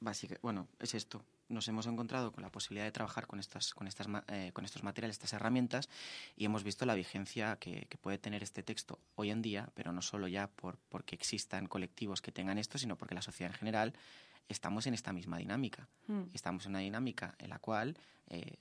[0.00, 1.24] básica- bueno, es esto.
[1.48, 4.82] Nos hemos encontrado con la posibilidad de trabajar con, estas, con, estas, eh, con estos
[4.82, 5.88] materiales, estas herramientas,
[6.36, 9.92] y hemos visto la vigencia que, que puede tener este texto hoy en día, pero
[9.92, 13.58] no solo ya por, porque existan colectivos que tengan esto, sino porque la sociedad en
[13.58, 13.92] general
[14.48, 15.88] estamos en esta misma dinámica.
[16.06, 16.22] Mm.
[16.34, 17.96] Estamos en una dinámica en la cual
[18.28, 18.56] eh,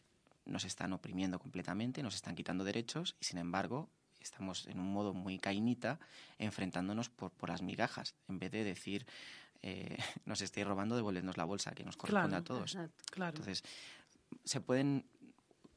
[0.46, 5.14] nos están oprimiendo completamente, nos están quitando derechos y sin embargo estamos en un modo
[5.14, 6.00] muy cainita
[6.40, 9.06] enfrentándonos por, por las migajas, en vez de decir
[9.62, 12.42] eh, nos estáis robando, devolvednos la bolsa que nos corresponde Claro.
[12.42, 12.78] a todos.
[13.12, 13.30] Claro.
[13.38, 13.64] Entonces,
[14.44, 15.06] se pueden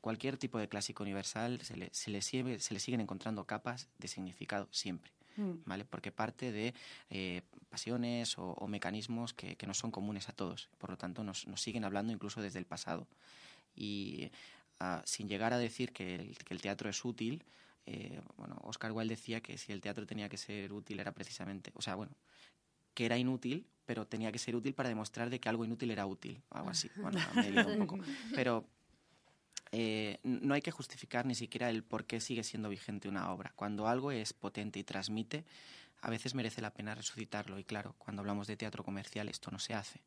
[0.01, 3.89] cualquier tipo de clásico universal se le, se le sigue- se le siguen encontrando capas
[3.99, 5.13] de significado siempre.
[5.39, 5.63] Mm.
[5.65, 5.85] ¿vale?
[5.85, 6.75] Porque parte de
[7.11, 10.69] eh, pasiones o, o mecanismos que, que no son comunes a todos.
[10.79, 13.07] Por lo tanto, nos, nos siguen hablando incluso desde el pasado.
[13.75, 14.31] Y
[14.81, 17.45] ah, sin llegar a decir que el, que el teatro es útil,
[17.87, 21.71] eh, bueno, Oscar Wilde decía que si el teatro tenía que ser útil era precisamente,
[21.75, 22.13] o sea, bueno,
[22.95, 26.05] que era inútil, pero tenía que ser útil para demostrar de que algo inútil era
[26.05, 26.91] útil, algo así.
[26.97, 27.99] Bueno, me he un poco.
[28.35, 28.67] Pero
[29.73, 33.53] eh, no hay que justificar ni siquiera el por qué sigue siendo vigente una obra.
[33.57, 35.45] Cuando algo es potente y transmite,
[36.01, 37.59] a veces merece la pena resucitarlo.
[37.59, 40.01] Y claro, cuando hablamos de teatro comercial, esto no se hace.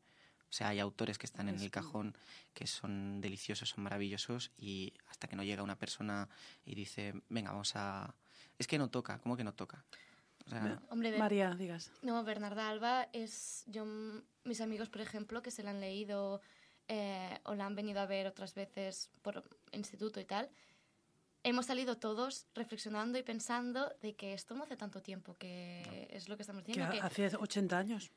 [0.48, 2.14] O sea, hay autores que están en el cajón
[2.52, 6.28] que son deliciosos, son maravillosos, y hasta que no llega una persona
[6.66, 8.14] y dice, venga, vamos a...
[8.58, 9.82] Es que no toca, ¿cómo que no toca?
[10.46, 11.90] O sea, Hombre, Ber- María, digas.
[12.02, 13.64] No, Bernarda Alba es.
[13.66, 13.86] Yo,
[14.44, 16.40] mis amigos, por ejemplo, que se la han leído
[16.94, 20.50] eh, o la han venido a ver otras veces por instituto y tal,
[21.42, 26.28] hemos salido todos reflexionando y pensando de que esto no hace tanto tiempo que es
[26.28, 26.92] lo que estamos diciendo.
[26.92, 28.10] que- hace 80 años.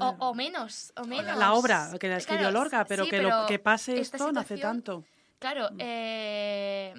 [0.00, 1.36] o, o menos, o menos.
[1.36, 4.40] La obra que la escribió Claro, Lorca, pero sí, que, lo, que pase esto no
[4.40, 5.04] hace tanto.
[5.40, 6.94] Claro, eh,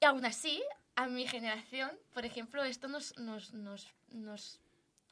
[0.00, 0.62] y aún así,
[0.94, 4.60] a mi generación, por ejemplo, esto nos, nos, nos, nos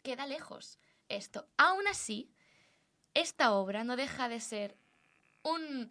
[0.05, 0.79] queda lejos.
[1.09, 1.49] Esto.
[1.57, 2.31] Aún así,
[3.17, 4.77] esta obra no deja de ser
[5.43, 5.91] un,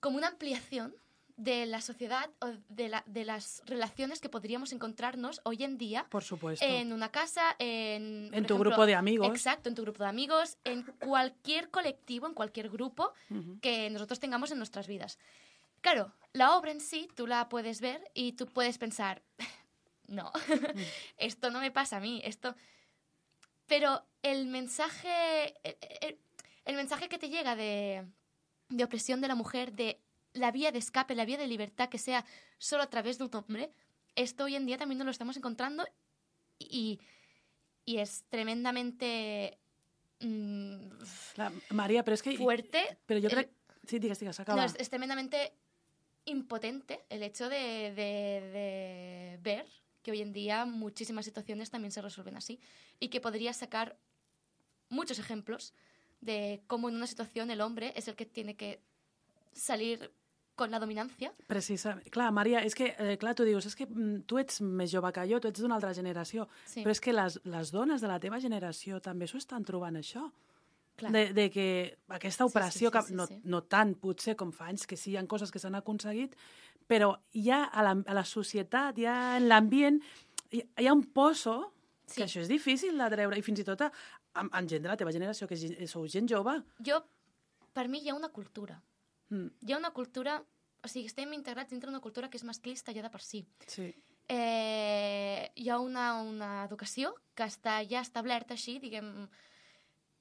[0.00, 0.94] como una ampliación
[1.36, 6.06] de la sociedad o de, la, de las relaciones que podríamos encontrarnos hoy en día
[6.10, 6.66] Por supuesto.
[6.66, 8.26] en una casa, en...
[8.26, 9.28] En tu ejemplo, grupo de amigos.
[9.28, 13.14] Exacto, en tu grupo de amigos, en cualquier colectivo, en cualquier grupo
[13.62, 15.18] que nosotros tengamos en nuestras vidas.
[15.80, 19.22] Claro, la obra en sí tú la puedes ver y tú puedes pensar,
[20.08, 20.30] no,
[21.16, 22.54] esto no me pasa a mí, esto...
[23.66, 25.54] Pero el mensaje,
[26.64, 28.06] el, mensaje que te llega de,
[28.68, 30.00] de opresión de la mujer, de
[30.32, 32.24] la vía de escape, la vía de libertad que sea
[32.58, 33.72] solo a través de un hombre,
[34.14, 35.86] esto hoy en día también nos lo estamos encontrando
[36.58, 37.00] y,
[37.84, 39.58] y es tremendamente
[40.20, 40.88] mm,
[41.36, 42.36] La- María, pero es que...
[42.36, 42.98] fuerte.
[43.06, 43.50] Pero yo el- creo...
[43.86, 44.60] Sí, digas, digas, acaba.
[44.60, 45.52] no, es, es tremendamente
[46.26, 49.66] impotente el hecho de, de- de ver
[50.02, 52.60] que hoy en día muchísimas situaciones también se resuelven así
[53.00, 53.98] y que podría sacar
[54.90, 55.74] muchos ejemplos
[56.20, 58.80] de cómo en una situación el hombre es el que tiene que
[59.52, 60.10] salir
[60.54, 61.32] con la dominancia.
[61.46, 62.06] Precisament.
[62.12, 65.08] Clar, Maria, és que, eh, clar, tu dius, és que mm, tu ets més jove
[65.16, 68.08] que jo, tu ets d'una altra generació, Sí, però és que les, les dones de
[68.10, 70.26] la teva generació també s'ho estan trobant, això.
[71.00, 71.12] clar.
[71.12, 73.40] De, de que aquesta Sí, sí, operació, sí, que sí, no, sí.
[73.44, 76.36] no tant potser com fa anys, que sí, hi ha coses que s'han aconseguit,
[76.86, 80.02] però ja a la, a la societat, ja en l'ambient,
[80.52, 81.72] hi, hi ha un pozo
[82.10, 82.16] Sí.
[82.16, 83.92] que això és difícil de treure, i fins i tot a,
[84.34, 85.56] amb, gent de la teva generació, que
[85.88, 86.54] sou gent jove.
[86.86, 87.00] Jo,
[87.72, 88.80] per mi hi ha una cultura.
[89.30, 90.42] Mm, Hi ha una cultura...
[90.82, 93.42] O sigui, estem integrats dintre d'una cultura que és masclista ja de per si.
[93.68, 93.90] sí.
[94.28, 99.28] eh, hi ha una, una educació que està ja establerta així, diguem...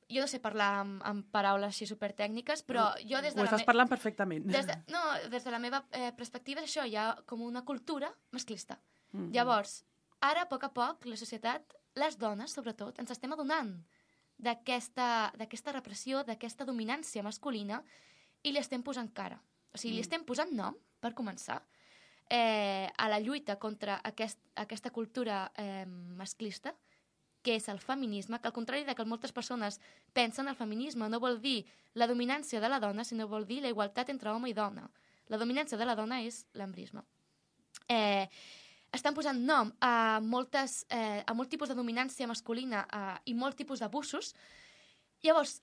[0.10, 3.62] Jo no sé parlar amb, amb paraules així supertècniques, però jo des de Ho estàs
[3.62, 4.48] me- parlant perfectament.
[4.50, 7.62] des de, no, des de la meva eh, perspectiva és això, hi ha com una
[7.64, 8.80] cultura masclista.
[9.14, 9.30] Mm.
[9.36, 9.84] Llavors,
[10.26, 13.99] ara, a poc a poc, la societat, les dones, sobretot, ens estem adonant d'aquesta
[14.40, 17.84] d'aquesta repressió, d'aquesta dominància masculina,
[18.44, 19.42] i li estem posant cara.
[19.74, 21.60] O sigui, li estem posant nom, per començar,
[22.30, 26.76] eh, a la lluita contra aquest, aquesta cultura eh, masclista,
[27.42, 29.80] que és el feminisme, que al contrari de que moltes persones
[30.14, 33.72] pensen el feminisme no vol dir la dominància de la dona, sinó vol dir la
[33.72, 34.90] igualtat entre home i dona.
[35.30, 37.04] La dominància de la dona és l'embrisme.
[37.88, 38.30] eh,
[38.96, 43.58] estan posant nom a, moltes, eh, a molt tipus de dominància masculina eh, i molt
[43.60, 44.34] tipus d'abusos.
[45.26, 45.60] Llavors,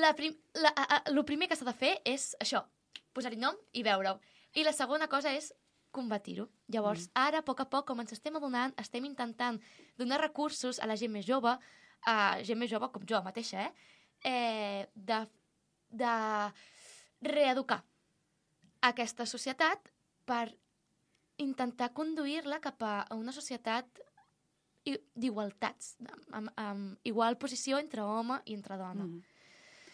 [0.00, 2.64] la prim, la, a, a, el primer que s'ha de fer és això,
[3.14, 4.18] posar-hi nom i veure-ho.
[4.58, 5.52] I la segona cosa és
[5.94, 6.48] combatir-ho.
[6.70, 7.18] Llavors, mm.
[7.22, 9.58] ara, a poc a poc, com ens estem adonant, estem intentant
[9.98, 11.54] donar recursos a la gent més jove,
[12.06, 13.96] a gent més jove com jo mateixa, eh?
[14.30, 15.20] eh de,
[15.90, 16.14] de
[17.26, 17.82] reeducar
[18.80, 19.90] aquesta societat
[20.24, 20.48] per
[21.40, 24.00] intentar conduir-la cap a una societat
[25.14, 25.94] d'igualtats,
[26.32, 29.04] amb, amb igual posició entre home i entre dona.
[29.04, 29.22] Mm.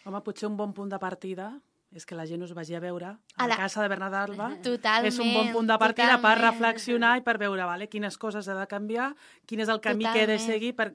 [0.07, 1.51] Home, potser un bon punt de partida
[1.95, 4.49] és que la gent us vagi a veure a A la, casa de Bernat Alba.
[4.63, 5.07] Totalment.
[5.11, 6.45] és un bon punt de partida per totalment.
[6.45, 9.13] reflexionar i per veure vale, quines coses he de canviar,
[9.45, 10.47] quin és el camí que he de Totalment.
[10.47, 10.93] seguir per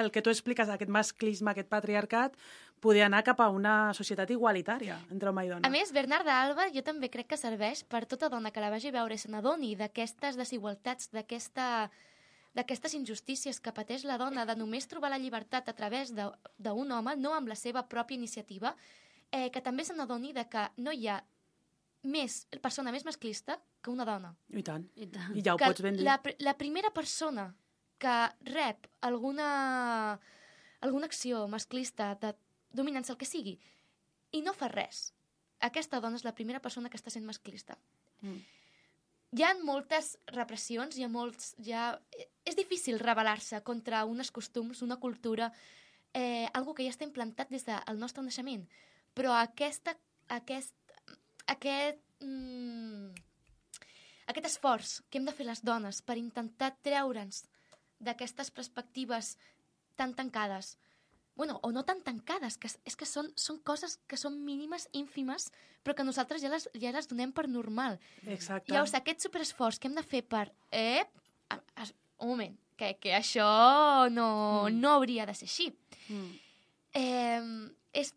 [0.00, 2.34] el que tu expliques, aquest masclisme, aquest patriarcat,
[2.82, 5.68] poder anar cap a una societat igualitària entre home i dona.
[5.68, 8.90] A més, Bernard d'Alba jo també crec que serveix per tota dona que la vagi
[8.90, 11.90] a veure i se n'adoni d'aquestes desigualtats, d'aquesta
[12.52, 16.26] d'aquestes injustícies que pateix la dona, de només trobar la llibertat a través de-
[16.58, 18.74] d'un home, no amb la seva pròpia iniciativa,
[19.30, 21.22] eh, que també se n'adoni de que no hi ha
[22.02, 24.34] més persona més masclista que una dona.
[24.50, 24.84] I tant.
[24.96, 25.32] I tant.
[25.34, 26.04] I ja ho que pots ben dir.
[26.04, 27.54] la, la primera persona
[27.96, 30.18] que rep alguna,
[30.82, 32.34] alguna acció masclista de
[32.72, 33.58] dominància, el que sigui,
[34.32, 35.10] i no fa res,
[35.62, 37.76] aquesta dona és la primera persona que està sent masclista.
[38.22, 38.40] Mm.
[39.32, 41.54] Hi ha moltes repressions, hi ha molts...
[41.64, 41.86] Hi ha...
[42.44, 45.48] És difícil rebel·lar-se contra uns costums, una cultura,
[46.12, 48.66] eh, algo que ja està implantat des del nostre naixement.
[49.16, 49.94] Però aquesta,
[50.36, 50.76] aquest,
[51.54, 53.14] aquest, mm,
[54.34, 57.46] aquest esforç que hem de fer les dones per intentar treure'ns
[58.02, 59.36] d'aquestes perspectives
[59.96, 60.76] tan tancades,
[61.34, 64.88] bueno, o no tan tancades, que és, és que són, són coses que són mínimes,
[64.92, 65.50] ínfimes,
[65.82, 67.98] però que nosaltres ja les, ja les donem per normal.
[68.26, 68.72] Exacte.
[68.72, 70.52] Llavors, aquest superesforç que hem de fer per...
[70.70, 71.02] Eh,
[71.50, 71.88] a- a-
[72.22, 74.80] un moment, que, que això no, Mm.
[74.80, 75.70] no hauria de ser així.
[76.08, 76.30] Mm.
[76.94, 78.14] Eh, és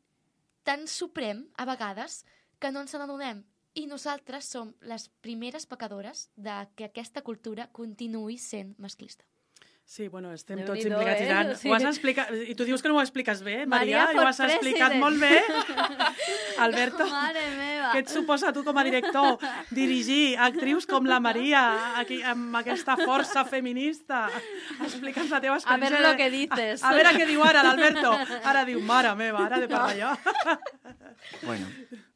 [0.64, 2.26] tan suprem, a vegades,
[2.60, 3.44] que no ens n'adonem.
[3.76, 9.26] I nosaltres som les primeres pecadores de que aquesta cultura continuï sent masclista.
[9.88, 11.22] Sí, bueno, estem Déu-n'hi-do, tots implicats.
[11.22, 11.56] eh?
[11.62, 11.70] Sí.
[11.70, 14.28] Ho has explicat, I tu dius que no ho expliques bé, Maria, Maria i ho
[14.28, 15.00] has explicat president.
[15.00, 15.44] molt bé.
[16.66, 17.92] Alberto, Mare meva.
[17.94, 19.38] què et suposa a tu com a director
[19.70, 21.62] dirigir actrius com la Maria
[22.02, 24.24] aquí, amb aquesta força feminista?
[24.82, 26.02] Explica'ns la teva A ver experiència.
[26.10, 26.82] lo que dices.
[26.84, 28.16] A, a veure què diu ara l'Alberto.
[28.44, 30.12] Ara diu, mare meva, ara de parlar jo.
[31.46, 31.66] Bueno,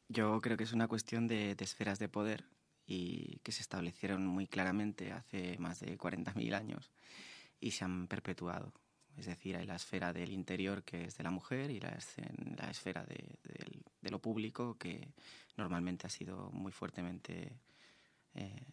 [0.10, 2.45] yo creo que es una cuestión de, de esferas de poder
[2.88, 6.91] y que se establecieron muy claramente hace más de 40.000 años
[7.60, 8.74] y se han perpetuado.
[9.17, 11.89] Es decir, hay la esfera del interior que es de la mujer y la,
[12.69, 15.10] esfera de, del- de lo público que
[15.58, 17.52] normalmente ha sido muy fuertemente,
[18.36, 18.63] eh,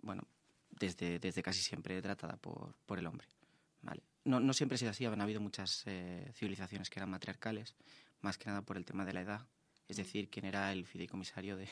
[0.00, 0.22] bueno,
[0.70, 3.26] desde, desde casi siempre tratada por, por el hombre.
[3.82, 4.02] ¿vale?
[4.24, 7.74] No, no siempre ha sido así, han habido muchas eh, civilizaciones que eran matriarcales,
[8.22, 9.46] más que nada por el tema de la edad.
[9.86, 11.68] Es decir, quien era el fideicomisario de,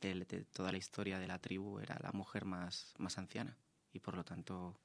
[0.00, 3.56] de- de toda la historia de la tribu era la mujer más, más anciana
[3.92, 4.78] y por lo tanto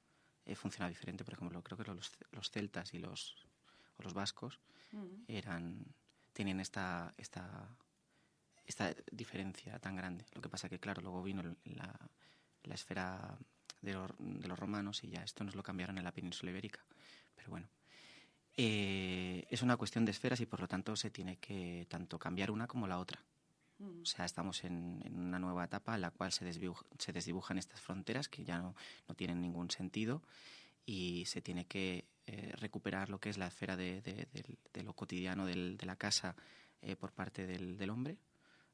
[0.45, 1.23] eh, funcionaba diferente.
[1.23, 3.47] Por ejemplo, creo que los, los celtas y los,
[3.97, 4.59] o los vascos
[5.27, 5.85] eran,
[6.33, 7.67] tenían esta, esta,
[8.65, 10.25] esta diferencia tan grande.
[10.33, 11.99] Lo que pasa que, claro, luego vino la,
[12.63, 13.37] la esfera
[13.81, 16.85] de los, de los romanos y ya esto nos lo cambiaron en la península ibérica.
[17.35, 17.67] Pero bueno,
[18.55, 22.51] eh, es una cuestión de esferas y por lo tanto se tiene que tanto cambiar
[22.51, 23.19] una como la otra.
[23.79, 27.57] O sea, estamos en, en una nueva etapa en la cual se, desdibuj- se desdibujan
[27.57, 28.75] estas fronteras que ya no,
[29.07, 30.21] no tienen ningún sentido
[30.85, 34.83] y se tiene que eh, recuperar lo que es la esfera de, de- del- de
[34.83, 36.35] lo cotidiano del- de la casa
[36.81, 38.17] eh, por parte del, del hombre,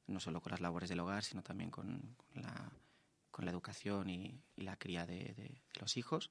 [0.08, 2.72] no solo con las labores del hogar, sino también con, con la,
[3.32, 6.30] con la educación y, y la cría de, de- de los hijos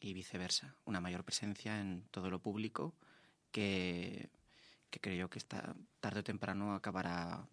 [0.00, 0.74] y viceversa.
[0.84, 2.94] Una mayor presencia en todo lo público
[3.50, 4.28] que,
[4.90, 7.46] que creo yo que está, tarde o temprano acabará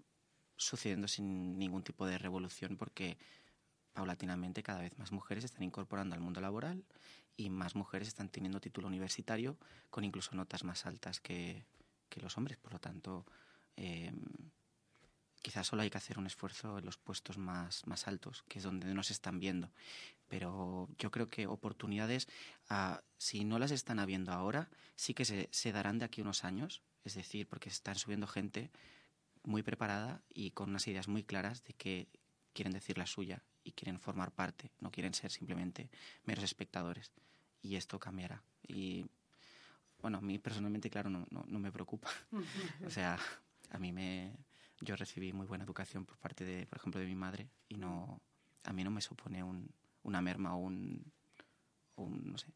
[0.62, 3.18] sucediendo sin ningún tipo de revolución porque
[3.94, 6.84] paulatinamente cada vez más mujeres se están incorporando al mundo laboral
[7.36, 9.58] y más mujeres están teniendo título universitario
[9.90, 11.66] con incluso notas más altas que,
[12.10, 12.58] que los hombres.
[12.58, 13.26] Por lo tanto,
[13.76, 14.14] eh,
[15.42, 18.64] quizás solo hay que hacer un esfuerzo en los puestos más, más altos, que es
[18.64, 19.72] donde nos están viendo.
[20.28, 22.28] Pero yo creo que oportunidades,
[22.70, 26.44] ah, si no las están habiendo ahora, sí que se, se darán de aquí unos
[26.46, 26.82] años.
[27.04, 28.70] Es decir, porque están subiendo gente
[29.44, 32.08] muy preparada y con unas ideas muy claras de que
[32.54, 35.90] quieren decir la suya y quieren formar parte, no quieren ser simplemente
[36.26, 37.12] meros espectadores.
[37.62, 38.44] Y esto cambiará.
[38.68, 39.06] Y
[40.02, 42.10] bueno, a mí personalmente, claro, no, no, no me preocupa.
[42.86, 43.18] o sea,
[43.70, 44.34] a mí me...
[44.84, 48.20] Yo recibí muy buena educación por parte de, por ejemplo, de mi madre y no,
[48.64, 49.70] a mí no me supone un,
[50.02, 51.12] una merma o un,
[51.94, 52.48] o un, no sé.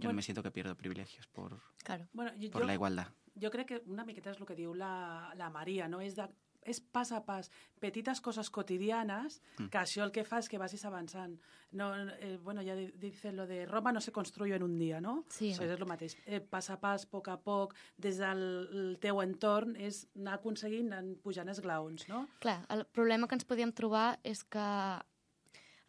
[0.00, 0.16] Yo no Bueno.
[0.16, 2.08] me siento que pierdo privilegios por, Claro.
[2.12, 3.08] Bueno, jo, por la igualdad.
[3.40, 6.00] jo crec que una miqueta és el que diu la, la Maria, no?
[6.00, 6.26] És, de,
[6.62, 9.68] és pas a pas, petites coses quotidianes, Mm.
[9.70, 11.38] que això el que fa és que vagis avançant.
[11.72, 15.00] No, eh, bueno, ja di- dicen lo de Roma no se construye en un dia,
[15.00, 15.24] no?
[15.28, 15.54] Sí.
[15.56, 16.16] Pues és el mateix.
[16.26, 20.34] Eh, pas a pas, a poc a poc, des del el teu entorn, és anar
[20.34, 22.26] aconseguint, anar pujant esglaons, no?
[22.40, 24.58] Clar, el problema que ens podíem trobar és que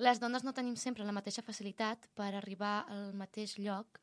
[0.01, 3.99] les dones no tenim sempre la mateixa facilitat per arribar al mateix lloc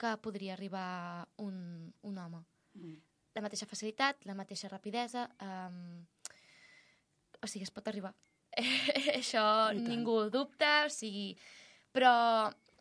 [0.00, 2.40] que podria arribar un, un home.
[2.74, 2.96] Mm.
[3.36, 5.28] La mateixa facilitat, la mateixa rapidesa...
[5.40, 6.04] Um,
[7.42, 8.12] o sigui, es pot arribar.
[9.20, 9.44] Això
[9.76, 11.32] ningú ho dubta, o sigui...
[11.92, 12.12] Però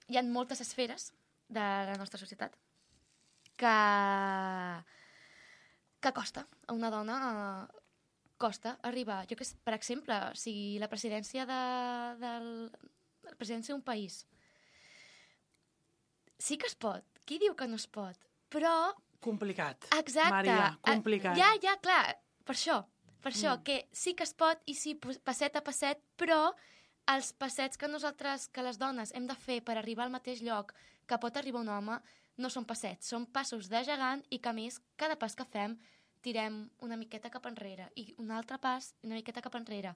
[0.07, 1.09] hi ha moltes esferes
[1.51, 2.55] de la nostra societat
[3.59, 3.75] que,
[5.99, 7.80] que costa a una dona eh,
[8.41, 9.21] costa arribar.
[9.29, 11.61] Jo que per exemple, si la presidència de,
[12.23, 12.49] del,
[13.29, 14.23] la presidència d'un país
[16.41, 17.05] sí que es pot.
[17.25, 18.17] Qui diu que no es pot?
[18.51, 18.73] Però,
[19.21, 19.85] Complicat.
[19.99, 20.33] exacte.
[20.33, 21.37] Maria, eh, complicat.
[21.37, 22.81] Ja, ja, clar, per això.
[23.21, 23.63] Per això, Mm.
[23.63, 26.55] que sí que es pot i sí, passet a passet, però
[27.07, 30.73] els passets que nosaltres, que les dones, hem de fer per arribar al mateix lloc
[31.05, 31.99] que pot arribar un home,
[32.37, 35.77] no són passets, són passos de gegant i que, a més, cada pas que fem
[36.21, 39.95] tirem una miqueta cap enrere i un altre pas una miqueta cap enrere.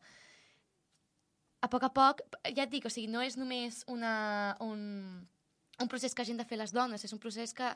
[1.61, 2.21] A poc a poc,
[2.53, 4.81] ja et dic, o sigui, no és només una, un,
[5.81, 7.71] un procés que hagin de fer les dones, és un procés que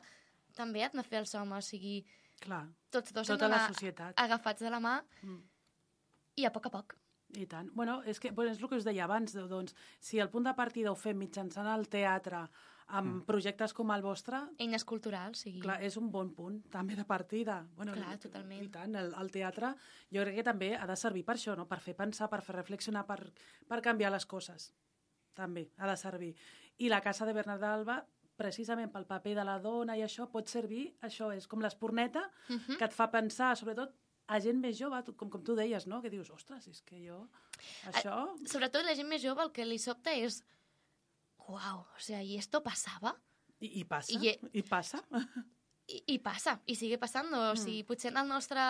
[0.54, 2.04] també han de fer els homes, o sigui,
[2.40, 4.14] Clar, tots dos tota la societat.
[4.16, 5.40] agafats de la mà Mm.
[6.36, 6.94] i a poc a poc.
[7.36, 7.68] I tant.
[7.74, 10.54] Bueno, és, que, bueno, és el que us deia abans, doncs, si el punt de
[10.54, 12.48] partida ho fem mitjançant el teatre,
[12.98, 15.60] amb projectes com el vostre, Eines culturals, sigui...
[15.60, 17.60] clar, és un bon punt, també de partida.
[17.76, 18.62] Bueno, Clar, i- totalment.
[18.64, 19.74] I tant, el, el teatre
[20.12, 21.66] jo crec que també ha de servir per això, no?
[21.70, 23.20] per fer pensar, per fer reflexionar, per,
[23.68, 24.72] per canviar les coses.
[25.34, 26.34] També ha de servir.
[26.78, 28.00] I la Casa de Bernat d'Alba,
[28.40, 32.78] precisament pel paper de la dona i això, pot servir, això és com l'esporneta, Mhm.
[32.78, 33.92] que et fa pensar, sobretot,
[34.30, 36.00] a gent més jove, tu- com, com tu deies, no?
[36.00, 37.28] que dius, ostres, és que jo...
[37.92, 38.30] Això...
[38.46, 40.42] Sobretot la gent més jove el que li sobta és
[41.50, 43.16] uau, o sea, ¿y esto pasaba?
[43.60, 45.02] I, i passa, I- i passa.
[45.90, 47.32] I, i passa, i sigue passant.
[47.34, 47.56] O Mm.
[47.58, 48.60] sigui, potser en el nostre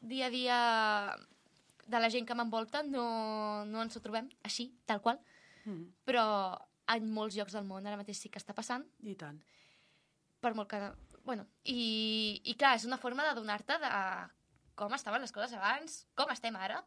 [0.00, 0.58] dia a dia
[1.86, 5.20] de la gent que m'envolta no, no ens ho trobem així, tal qual,
[5.64, 6.22] Mm, però
[6.88, 9.42] en molts llocs del món ara mateix sí que està passant, I tant.
[10.40, 10.78] per molt que...
[11.22, 13.90] Bueno, i, i clar, és una forma de donar-te de
[14.74, 16.80] com estaven les coses abans, com estem ara,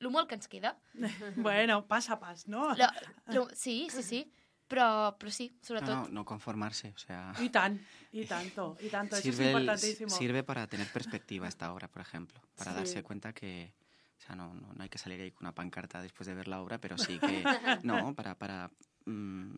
[0.00, 0.76] lo molt que ens queda.
[1.36, 2.74] bueno, pas a pas, no?
[2.76, 2.86] Lo,
[3.32, 4.32] lo, sí, sí, sí,
[4.68, 5.94] però, però sí, No, sobretot...
[5.94, 7.32] no, no conformarse, o sea...
[7.38, 7.80] I tant,
[8.12, 9.16] i tanto, i tanto.
[9.16, 10.10] Eso Sirve, es el- importantísimo.
[10.10, 12.76] sirve para tener perspectiva esta obra, por ejemplo, para Sí.
[12.76, 13.72] darse cuenta que,
[14.18, 16.48] o sea, no, no, no hay que salir ahí con una pancarta después de ver
[16.48, 17.44] la obra, pero sí que,
[17.84, 18.70] no, para, para,
[19.06, 19.54] mm,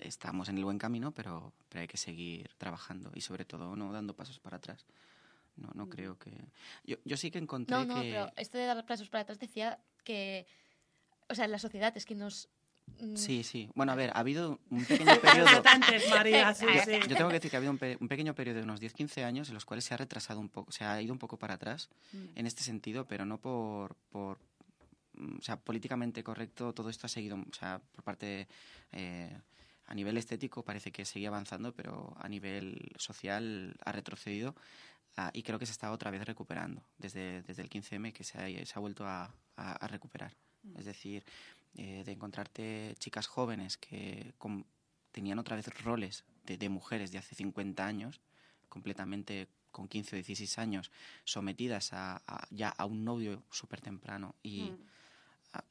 [0.00, 3.92] estamos en el buen camino, pero, pero hay que seguir trabajando y sobre todo no
[3.92, 4.86] dando pasos para atrás.
[5.56, 6.30] No, no creo que...
[6.84, 8.10] Yo, yo sí que encontré No, no, que...
[8.10, 10.46] pero esto de dar pasos para atrás decía que,
[11.28, 12.48] o sea, la sociedad es que nos...
[13.00, 13.70] mm, Sí, sí.
[13.74, 15.62] Bueno, a ver, ha habido un pequeño periodo...
[16.10, 16.92] María, sí, Yo- sí.
[17.08, 19.22] Yo tengo que decir que ha habido un, pe- un pequeño periodo de unos 10-15
[19.24, 21.54] años en los cuales se ha retrasado un poco, se ha ido un poco para
[21.54, 22.26] atrás Mm.
[22.36, 24.38] en este sentido, pero no por, por
[25.14, 28.48] mm, o sea, políticamente correcto, todo esto ha seguido, o sea, por parte,
[28.92, 29.36] eh,
[29.86, 34.54] a nivel estético parece que seguía avanzando, pero a nivel social ha retrocedido
[35.16, 38.38] ah, y creo que se está otra vez recuperando desde, desde el 15M que se
[38.38, 40.34] ha, se ha vuelto a, a- a recuperar.
[40.76, 41.24] Es decir,
[41.76, 44.64] eh, de encontrarte chicas jóvenes que con-
[45.12, 48.20] tenían otra vez roles de, de mujeres de hace 50 años,
[48.68, 50.90] completamente con 15 o 16 años,
[51.24, 54.76] sometidas a, a- ya a un novio súper temprano y Mm.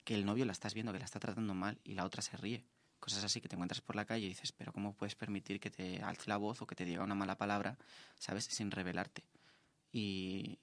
[0.05, 2.37] que el novio la estás viendo que la está tratando mal y la otra se
[2.37, 2.63] ríe.
[3.03, 5.69] Cosas así que te encuentras por la calle y dices, pero ¿cómo puedes permitir que
[5.69, 7.77] te alce la voz o que te diga una mala palabra,
[8.15, 9.25] sabes, sin revelarte?
[9.91, 10.57] Y,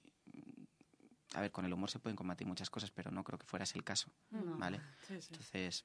[1.35, 3.61] a ver, con el humor se pueden combatir muchas cosas, pero no creo que fuera
[3.61, 4.57] ese el caso, No.
[4.57, 4.81] ¿vale?
[5.07, 5.27] Sí, sí.
[5.33, 5.83] Entonces,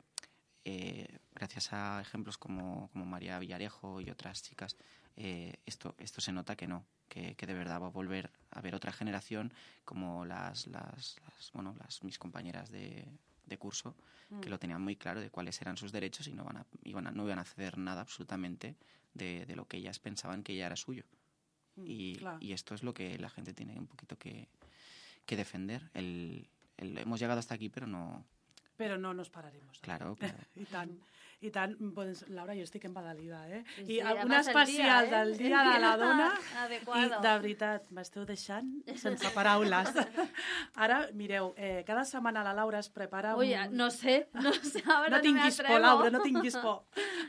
[0.64, 4.78] eh, gracias a ejemplos como, como María Villarejo y otras chicas,
[5.14, 8.60] eh, esto, esto se nota que no, que, que de verdad va a volver a
[8.60, 9.52] haber otra generación
[9.84, 13.06] como las, las, las, bueno, las mis compañeras de,
[13.46, 13.94] de curso,
[14.40, 14.50] que Mm.
[14.50, 17.10] lo tenían muy claro de cuáles eran sus derechos y no, van a, iban a-
[17.12, 18.76] no iban a ceder nada absolutamente
[19.14, 21.04] de, de lo que ellas pensaban que ya era suyo.
[21.76, 24.48] Mm, Y, y esto es lo que la gente tiene un poquito que,
[25.26, 25.90] que defender.
[25.94, 28.24] El, el- hemos llegado hasta aquí, pero no,
[28.76, 29.80] Però no nos pararemos.
[29.80, 30.48] Claro, claro.
[30.56, 30.96] I tant.
[31.44, 33.58] I tant, doncs, Laura, jo estic embadalida, eh?
[33.76, 35.10] Sí, I un el dia, especial eh?
[35.10, 36.28] del Dia de la Dona.
[36.62, 37.18] Adecuado.
[37.18, 39.92] I, de veritat, m'esteu deixant sense paraules.
[40.80, 43.76] Ara, mireu, eh, cada setmana la Laura es prepara un...
[43.76, 45.80] No sé, no sé, ahora no tinguis me por.
[45.84, 46.86] Laura, no tinguis por.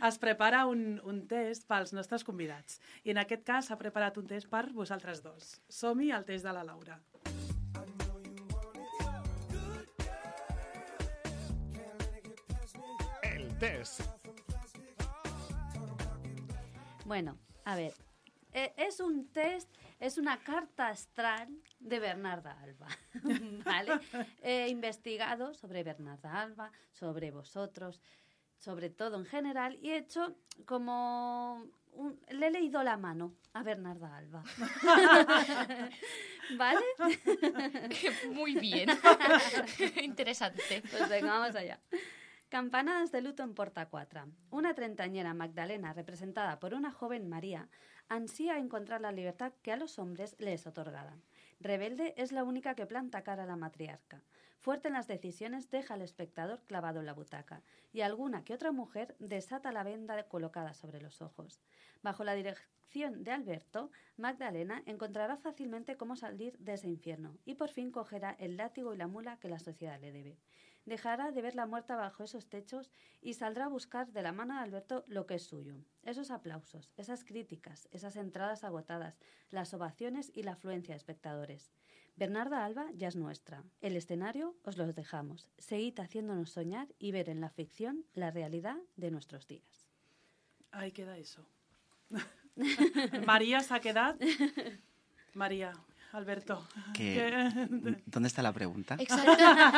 [0.07, 2.79] Es prepara un, un test pels nostres convidats.
[3.03, 5.57] I en aquest cas s'ha preparat un test per vosaltres dos.
[5.67, 6.95] Som-hi al test de la Laura.
[13.59, 14.01] Test.
[17.05, 17.93] Bueno, a ver,
[18.53, 21.47] eh, es un test, es una carta astral
[21.79, 22.87] de Bernarda Alba,
[23.65, 23.99] ¿vale?
[24.41, 28.01] He investigado sobre Bernarda Alba, sobre vosotros,
[28.57, 30.35] sobre todo en general, y he hecho
[30.65, 31.63] como...
[31.93, 34.43] un- le he leído la mano a Bernarda Alba.
[36.57, 36.81] ¿Vale?
[38.33, 38.89] Muy bien.
[40.01, 40.81] Interesante.
[40.91, 41.79] Pues venga, vamos allá.
[42.49, 44.23] Campanadas de luto en Porta 4.
[44.51, 47.67] Una treintañera Magdalena, representada por una joven María,
[48.07, 51.17] ansía encontrar la libertad que a los hombres les es otorgada.
[51.59, 54.23] Rebelde es la única que planta cara a la matriarca.
[54.59, 57.63] Fuerte en las decisiones, deja al espectador clavado en la butaca.
[57.91, 61.61] Y alguna que otra mujer desata la venda colocada sobre los ojos.
[62.01, 67.67] Bajo la dirección de Alberto, Magdalena encontrará fácilmente cómo salir de ese infierno y por
[67.67, 70.37] fin cogerá el látigo y la mula que la sociedad le debe.
[70.87, 72.89] Dejará de ver la muerta bajo esos techos
[73.21, 75.75] y saldrá a buscar de la mano de Alberto lo que es suyo.
[76.03, 79.19] Esos aplausos, esas críticas, esas entradas agotadas,
[79.49, 81.73] las ovaciones y la afluencia de espectadores.
[82.15, 83.65] Bernarda Alba ya es nuestra.
[83.81, 85.49] El escenario os los dejamos.
[85.57, 89.89] Seguid haciéndonos soñar y ver en la ficción la realidad de nuestros días.
[90.71, 91.45] Ahí queda eso.
[93.27, 94.21] María s'ha quedat...
[95.33, 95.73] María,
[96.17, 96.67] Alberto.
[96.93, 97.51] Que-
[98.05, 98.95] ¿Dónde está la pregunta?
[98.99, 99.31] Exacto.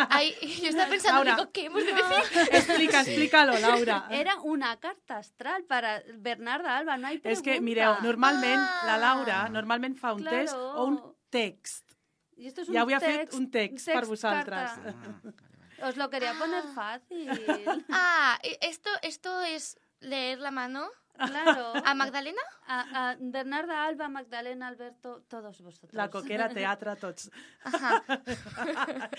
[0.09, 1.35] Ahí, yo estaba pensando, Laura.
[1.35, 2.49] digo, ¿qué hemos de decir?
[2.51, 4.07] Explica, explícalo, Laura.
[4.09, 7.39] Era una carta astral para Bernarda Alba, no hay pregunta.
[7.39, 10.37] És que, mireu, normalment la Laura Ah, normalment fa un claro.
[10.37, 11.91] test o un text.
[12.35, 14.71] Y esto es un avui ha fet text- un text, per vosaltres.
[14.71, 15.87] Ah.
[15.89, 17.27] Os lo quería poner fácil.
[17.89, 20.87] Ah, esto, esto es leer la mano
[21.18, 21.74] Claro.
[21.86, 22.41] a Magdalena.
[22.68, 25.93] A, a Bernarda Alba, Magdalena, Alberto, todos vosotros.
[25.93, 27.32] La coquera, teatre, tots.
[27.64, 28.03] Ajá.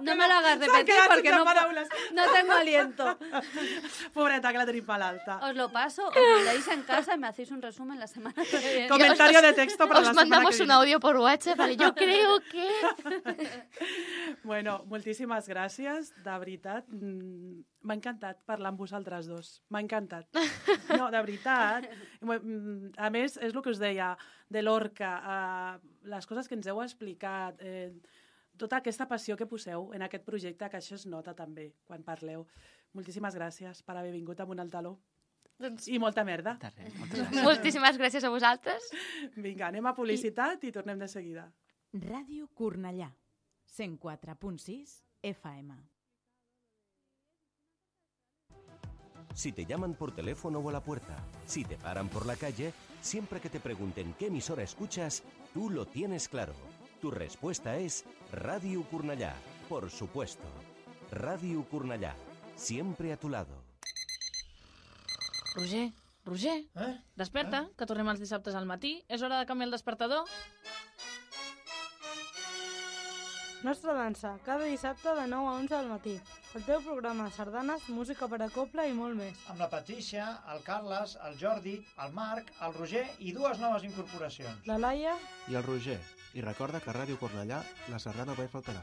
[0.00, 3.18] No me lo hagas repetir porque no, no tengo aliento.
[4.14, 5.38] Pobreta, que la tenim per l'alta.
[5.48, 8.42] Os lo paso, os lo leéis en casa y me hacéis un resumen la semana
[8.44, 8.88] que viene.
[8.88, 12.40] Comentario de texto para Os la mandamos que un audio por WhatsApp, vale, yo creo
[12.40, 12.68] que...
[14.42, 16.86] Bueno, moltíssimes gràcies, de veritat.
[17.82, 19.54] M'ha encantat parlar amb vosaltres dos.
[19.72, 20.28] M'ha encantat.
[21.00, 21.86] No, de veritat.
[22.20, 24.10] Mm, A més, és el que us deia,
[24.50, 27.92] de l'Orca, eh, les coses que ens heu explicat, eh,
[28.60, 32.44] tota aquesta passió que poseu en aquest projecte, que això es nota també quan parleu.
[32.92, 34.98] Moltíssimes gràcies per haver vingut amb un altaló.
[35.60, 36.56] Doncs, I molta merda.
[36.60, 37.42] Res, gràcies.
[37.48, 38.90] moltíssimes gràcies a vosaltres.
[39.36, 41.46] Vinga, anem a publicitat i tornem de seguida.
[41.94, 43.12] Ràdio Cornellà,
[43.76, 45.78] 104.6 FM.
[49.34, 51.16] Si te llaman por teléfono o a la puerta,
[51.46, 55.22] si te paran por la calle, siempre que te pregunten qué emisora escuchas,
[55.54, 56.52] tú lo tienes claro.
[57.00, 59.34] Tu respuesta es Radio Curnallá,
[59.68, 60.44] por supuesto.
[61.10, 62.14] Radio Curnallá,
[62.56, 63.62] siempre a tu lado.
[65.54, 65.92] Roger,
[66.24, 67.00] Roger, Eh?
[67.16, 69.00] desperta, que tornem els dissabtes al matí.
[69.08, 70.26] És hora de canviar el despertador.
[73.62, 76.14] Nostra dansa, cada dissabte de 9 a 11 del matí.
[76.54, 79.36] El teu programa de sardanes, música per a coble i molt més.
[79.52, 84.64] Amb la Patricia, el Carles, el Jordi, el Marc, el Roger i dues noves incorporacions.
[84.64, 85.12] La Laia,
[85.52, 85.98] I el Roger.
[86.32, 87.60] I recorda que a Ràdio Cornellà
[87.92, 88.80] la sardana mai faltarà.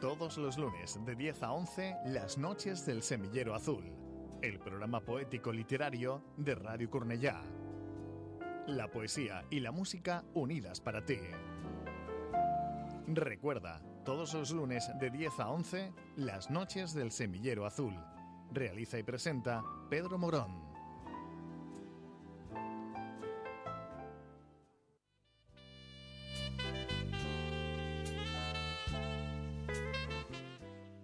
[0.00, 3.82] Todos los lunes de 10 a 11, Las Noches del Semillero Azul,
[4.42, 7.63] el programa poético literario de Radio Cornellá.
[8.66, 11.18] La poesía y la música unidas para ti.
[13.06, 17.94] Recuerda, todos los lunes de 10 a 11, Las Noches del Semillero Azul.
[18.52, 20.64] Realiza y presenta Pedro Morón.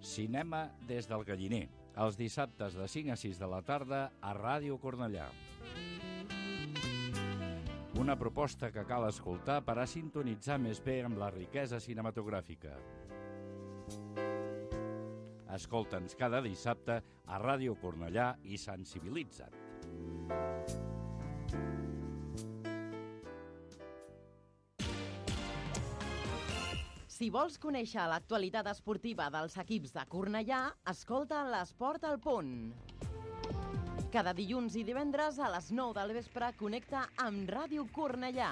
[0.01, 4.81] Cinema des del Galliner, els dissabtes de 5 a 6 de la tarda a Ràdio
[4.81, 5.29] Cornellà.
[8.01, 12.73] Una proposta que cal escoltar per a sintonitzar més bé amb la riquesa cinematogràfica.
[15.53, 16.97] Escolta'ns cada dissabte
[17.27, 19.59] a Ràdio Cornellà i sensibilitza't.
[27.05, 32.73] Si vols conèixer l'actualitat esportiva dels equips de Cornellà, escolta l'Esport al Punt.
[34.11, 38.49] Cada dilluns i divendres a les 9 del vespre connecta amb Ràdio Cornellà.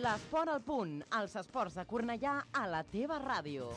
[0.00, 3.68] L'Esport al Punt, els esports de Cornellà a la teva ràdio.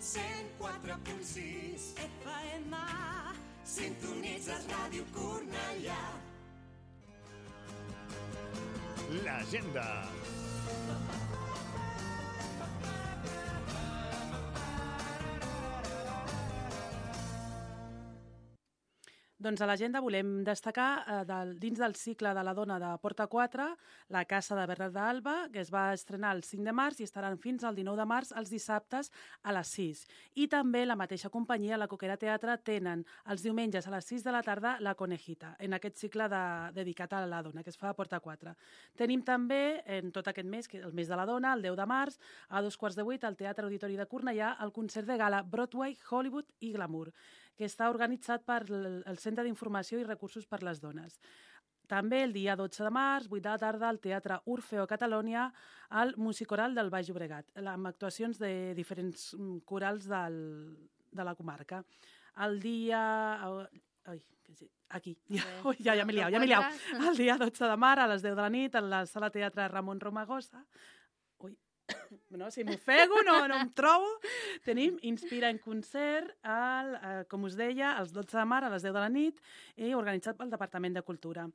[0.00, 2.78] 104.6 FM
[3.74, 5.98] Sintonitzes Ràdio Cornellà
[9.26, 9.88] L'agenda.
[19.40, 23.24] Doncs a l'agenda volem destacar eh, del, dins del cicle de la dona de Porta
[23.26, 23.68] 4
[24.12, 27.38] la Casa de Bernat d'Alba, que es va estrenar el 5 de març i estaran
[27.40, 29.08] fins al 19 de març els dissabtes
[29.40, 30.04] a les 6.
[30.44, 34.36] I també la mateixa companyia, la Coquera Teatre, tenen els diumenges a les 6 de
[34.36, 36.44] la tarda la Conejita, en aquest cicle de,
[36.76, 38.52] dedicat a la dona, que es fa a Porta 4.
[39.00, 41.88] Tenim també, en tot aquest mes, que el mes de la dona, el 10 de
[41.88, 42.20] març,
[42.50, 45.96] a dos quarts de vuit, al Teatre Auditori de Cornellà, el concert de gala Broadway,
[46.10, 47.14] Hollywood i Glamour
[47.60, 51.18] que està organitzat per el Centre d'Informació i Recursos per les Dones.
[51.90, 55.48] També el dia 12 de març, 8 de la tarda, al Teatre Orfeo Catalònia,
[56.00, 60.38] al Musicoral del Baix Llobregat, amb actuacions de diferents mm, corals del,
[61.10, 61.82] de la comarca.
[62.46, 63.02] El dia...
[64.06, 64.22] Ai,
[64.96, 65.16] aquí.
[65.28, 65.44] Ja,
[65.84, 66.80] ja, ja m'he liat, ja m'he liat.
[67.10, 69.68] El dia 12 de març, a les 10 de la nit, a la sala teatre
[69.68, 70.62] Ramon Romagosa.
[72.30, 74.06] No, si m'ofego, no, no em trobo.
[74.64, 78.86] Tenim Inspira en concert, al, eh, com us deia, els 12 de març a les
[78.86, 79.40] 10 de la nit,
[79.76, 81.48] i organitzat pel Departament de Cultura.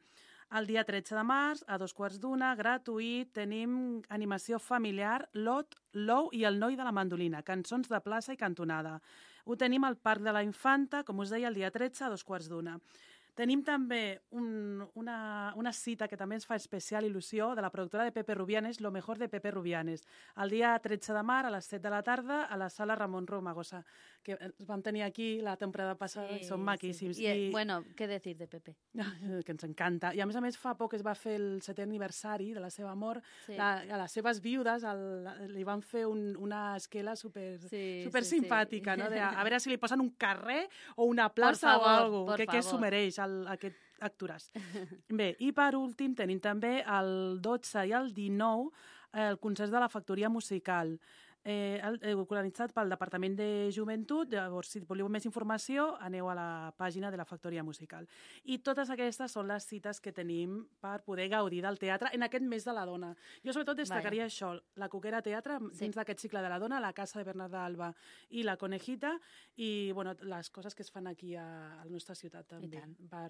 [0.59, 6.29] El dia 13 de març, a dos quarts d'una, gratuït, tenim animació familiar, Lot, Lou
[6.37, 8.99] i el noi de la mandolina, cançons de plaça i cantonada.
[9.45, 12.23] Ho tenim al Parc de la Infanta, com us deia, el dia 13, a dos
[12.23, 12.77] quarts d'una.
[13.35, 18.05] Tenim també un, una, una cita que també ens fa especial il·lusió de la productora
[18.07, 20.05] de Pepe Rubianes, Lo mejor de Pepe Rubianes,
[20.39, 23.27] el dia 13 de març a les 7 de la tarda a la sala Ramon
[23.27, 23.83] Romagosa,
[24.25, 27.19] que els vam tenir aquí la temporada passada i són maquíssims.
[27.21, 28.75] Y, eh, bueno, ¿qué decir de Pepe?
[29.45, 30.13] que ens encanta.
[30.15, 32.71] I a més a més fa poc es va fer el setè aniversari de la
[32.73, 33.23] seva mort.
[33.45, 33.55] Sí.
[33.59, 35.05] La, a les seves viudes el,
[35.53, 38.41] li van fer un, una esquela super, Sí, super sí, sí.
[38.41, 39.09] simpàtica, no?
[39.13, 40.65] De, a veure si li posen un carrer
[40.95, 44.49] o una plaça favor, o alguna por que, que s'ho mereix el, aquest actoràs.
[45.21, 48.71] Bé, i per últim tenim també el 12 i el 19
[49.13, 50.97] eh, el concert de la Factoria Musical
[51.45, 54.31] eh, eh, organitzat pel Departament de Joventut.
[54.33, 58.07] Llavors, si voleu més informació, aneu a la pàgina de la Factoria Musical.
[58.43, 62.43] I totes aquestes són les cites que tenim per poder gaudir del teatre en aquest
[62.43, 63.13] mes de la dona.
[63.45, 64.33] Jo sobretot destacaria Vaja.
[64.33, 65.85] això, la Coquera Teatre, Sí.
[65.85, 67.93] dins d'aquest cicle de la dona, la Casa de Bernat d'Alba
[68.29, 69.19] i la Conejita,
[69.55, 73.29] i bueno, les coses que es fan aquí a, a la nostra ciutat també, per,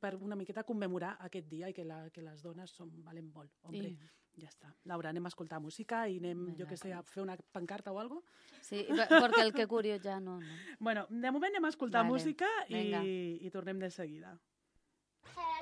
[0.00, 3.50] per una miqueta commemorar aquest dia i que, la, que les dones són, valen molt.
[3.62, 3.98] Hombre, I-
[4.42, 4.70] ja està.
[4.88, 7.98] Laura, anem a escoltar música i anem, jo que sé, a fer una pancarta o
[8.00, 8.22] algo?
[8.60, 10.58] Sí, porque el que curios ya no, no.
[10.78, 14.36] Bueno, de moment anem a escoltar Vale, música i, i tornem de seguida.
[15.30, 15.59] I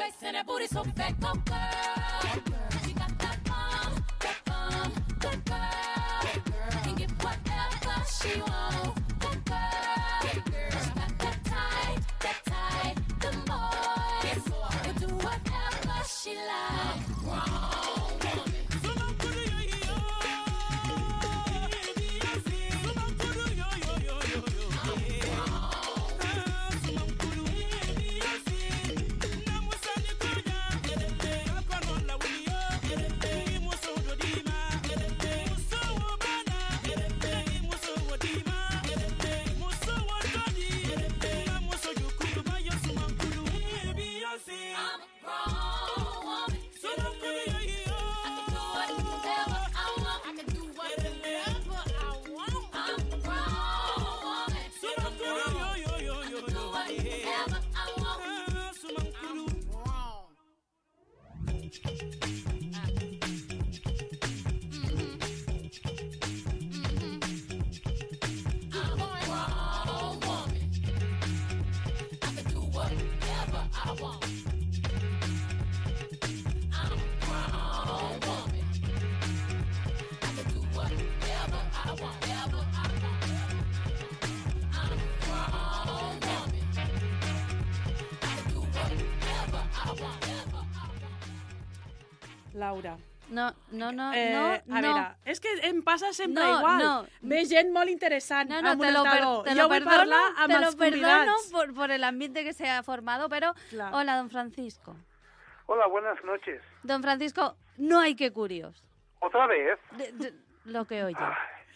[0.00, 1.20] face and that booty so fat.
[1.20, 1.69] Go girl.
[92.60, 92.96] Laura.
[93.30, 94.88] No, no, no, Eh, no, a no.
[94.88, 96.78] veure, és que em passa sempre No, igual.
[96.82, 96.94] no.
[97.22, 99.84] Ve gent molt interessant No, no, amb te un lo, per- te jo lo vull
[99.84, 103.54] perdono, parlar amb te lo perdono por, por el ambiente que se ha formado, pero...
[103.70, 103.96] Claro.
[103.98, 104.96] Hola, don Francisco.
[105.66, 106.60] Hola, buenas noches.
[106.82, 108.82] Don Francisco, no hay que curios.
[109.20, 109.78] ¿Otra vez?
[109.92, 110.34] De- de-
[110.64, 111.16] lo que oye.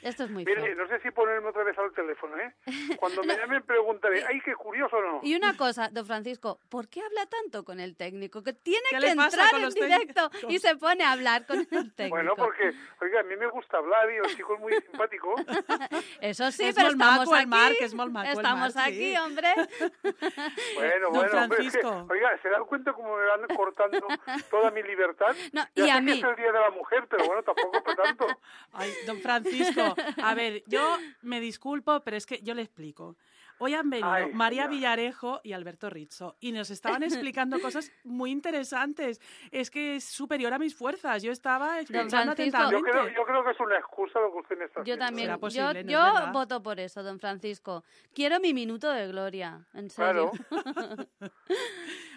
[0.05, 0.75] Esto es muy Mire, feo.
[0.77, 2.55] no sé si ponerme otra vez al teléfono, ¿eh?
[2.99, 5.21] Cuando me llamen preguntaré, ¡ay, qué curioso no!
[5.23, 8.43] Y una cosa, don Francisco, ¿por qué habla tanto con el técnico?
[8.43, 10.53] Que tiene ¿Qué que entrar en directo técnicos?
[10.53, 12.17] y se pone a hablar con el técnico.
[12.17, 15.35] Bueno, porque, oiga, a mí me gusta hablar y el chico es muy simpático.
[16.21, 17.49] Eso sí, Es pero estamos maco el aquí.
[17.49, 19.17] Marc, es molt maco el Estamos Marc, aquí, sí.
[19.17, 19.49] hombre.
[20.75, 22.07] Bueno, Don bueno, hombre, es que, Francisco.
[22.11, 24.07] oiga, ¿se dan cuenta cómo me van cortando
[24.51, 25.35] toda mi libertad?
[25.53, 26.13] No, ya y sé a que mí.
[26.19, 28.27] es el Día de la Mujer, pero bueno, tampoco por tanto.
[28.73, 33.17] Ay, don Francisco, a ver, yo me disculpo, pero es que yo le explico.
[33.59, 34.69] Hoy han venido Ay, María ya.
[34.69, 39.21] Villarejo y Alberto Rizzo y nos estaban explicando cosas muy interesantes.
[39.53, 41.23] Es que es superior a mis fuerzas.
[41.23, 42.75] Yo estaba escuchando atentamente.
[42.77, 45.39] Yo creo, yo creo que es una excusa lo que usted me está Yo haciendo.
[45.39, 45.89] también.
[45.89, 47.85] Yo no voto por eso, don Francisco.
[48.13, 50.33] Quiero mi minuto de gloria, en serio.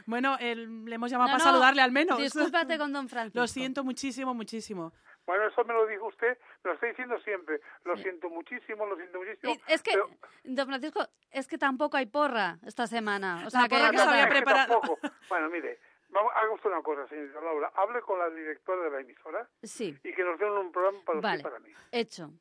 [0.05, 2.17] Bueno, el- le hemos llamado No, para no, saludarle al menos.
[2.17, 3.39] discúlpate con don Francisco.
[3.39, 4.93] Lo siento muchísimo, muchísimo.
[5.27, 7.59] Bueno, eso me lo dijo usted, me lo está diciendo siempre.
[7.83, 9.53] Lo siento muchísimo, lo siento muchísimo.
[9.53, 10.09] Y Es que, pero-
[10.45, 13.43] don Francisco, es que tampoco hay porra esta semana.
[13.45, 14.79] O sea, La que, porra que se había Es que preparado.
[14.79, 14.99] tampoco.
[15.29, 17.71] Bueno, mire, vamos, haga usted una cosa, señorita Laura.
[17.75, 21.17] Hable con la directora de la emisora Sí, y que nos den un programa para
[21.19, 21.39] usted vale.
[21.41, 21.73] y para mí.
[21.91, 22.31] Hecho.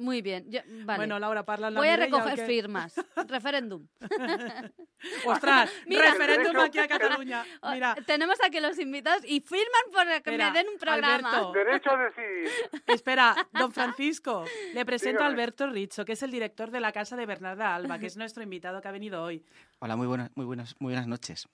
[0.00, 0.50] Muy bien.
[0.50, 0.96] Yo- vale.
[0.98, 2.94] Bueno, Laura, parla la Voy a recoger firmas.
[3.28, 3.86] Referéndum.
[5.24, 6.10] Ostras, Mira.
[6.12, 7.44] referéndum aquí a Cataluña.
[7.70, 11.30] Mira, Tenemos aquí los invitados y firman por que me den un programa.
[11.30, 11.52] Alberto.
[11.52, 12.50] Derecho a decidir.
[12.86, 14.44] Espera, don Francisco,
[14.74, 15.26] le presento a.
[15.26, 18.42] Alberto Rizzo, que es el director de la Casa de Bernarda Alba, que es nuestro
[18.42, 19.44] invitado que ha venido hoy.
[19.78, 21.48] Hola, muy buenas, muy buenas, muy buenas noches.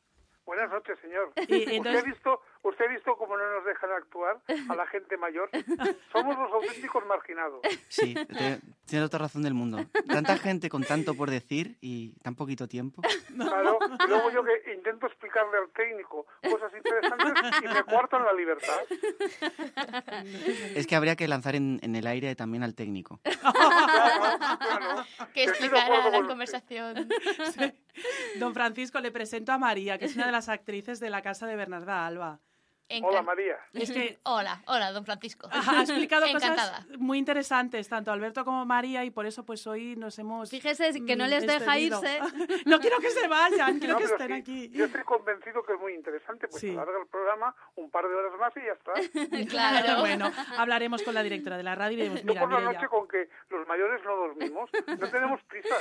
[0.44, 1.32] Buenas noches, señor.
[1.36, 4.86] Y ¿Usted, entonces- ha visto, ¿Usted ha visto cómo no nos dejan actuar a la
[4.88, 5.48] gente mayor?
[6.12, 7.60] Somos los auténticos marginados.
[7.88, 9.78] Sí, te- tienes toda razón del mundo.
[10.08, 13.02] Tanta gente con tanto por decir y tan poquito tiempo.
[13.36, 18.32] Claro, y luego yo que intento explicarle al técnico cosas interesantes y me cuartan la
[18.32, 18.78] libertad.
[20.74, 23.20] Es que habría que lanzar en, en el aire también al técnico.
[25.34, 27.08] Que acuerdo la con conversación.
[28.38, 31.46] Don Francisco, le presento a María, que es una de las actrices de la Casa
[31.46, 32.40] de Bernarda Alba.
[33.03, 33.57] Hola, María.
[33.72, 35.49] Es que Hola, hola, don Francisco.
[35.51, 36.82] ha explicado Encantada.
[36.84, 41.05] cosas muy interesantes, tanto Alberto como María, y por eso pues hoy nos hemos Fíjese
[41.05, 42.20] que no mm, les deja irse.
[42.66, 44.68] no quiero que se vayan, quiero No, que estén sí, aquí.
[44.70, 46.70] Yo estoy convencido que es muy interesante, pues Sí.
[46.70, 49.47] alarga el programa un par de horas más y ya está.
[49.49, 50.01] Claro.
[50.01, 52.87] Bueno, hablaremos con la directora de la radio y diremos, Yo mira, por la noche
[52.89, 55.74] con que los mayores no dormimos, no tenemos prisa.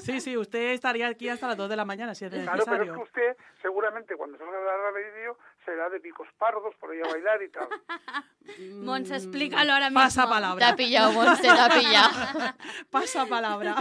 [0.00, 2.82] Sí, sí, usted estaría aquí hasta las 2 de la mañana si es Claro, pero
[2.82, 2.94] es necesario.
[2.94, 5.38] que usted seguramente cuando salga de la radio
[5.70, 7.68] será de picos pardos por ahí a bailar y tal.
[8.84, 10.00] Mons, explícalo ahora mismo.
[10.00, 10.66] Pasa palabra.
[10.66, 12.10] Te ha pillado, Monse, te ha pillado.
[12.90, 13.76] Pasa palabra.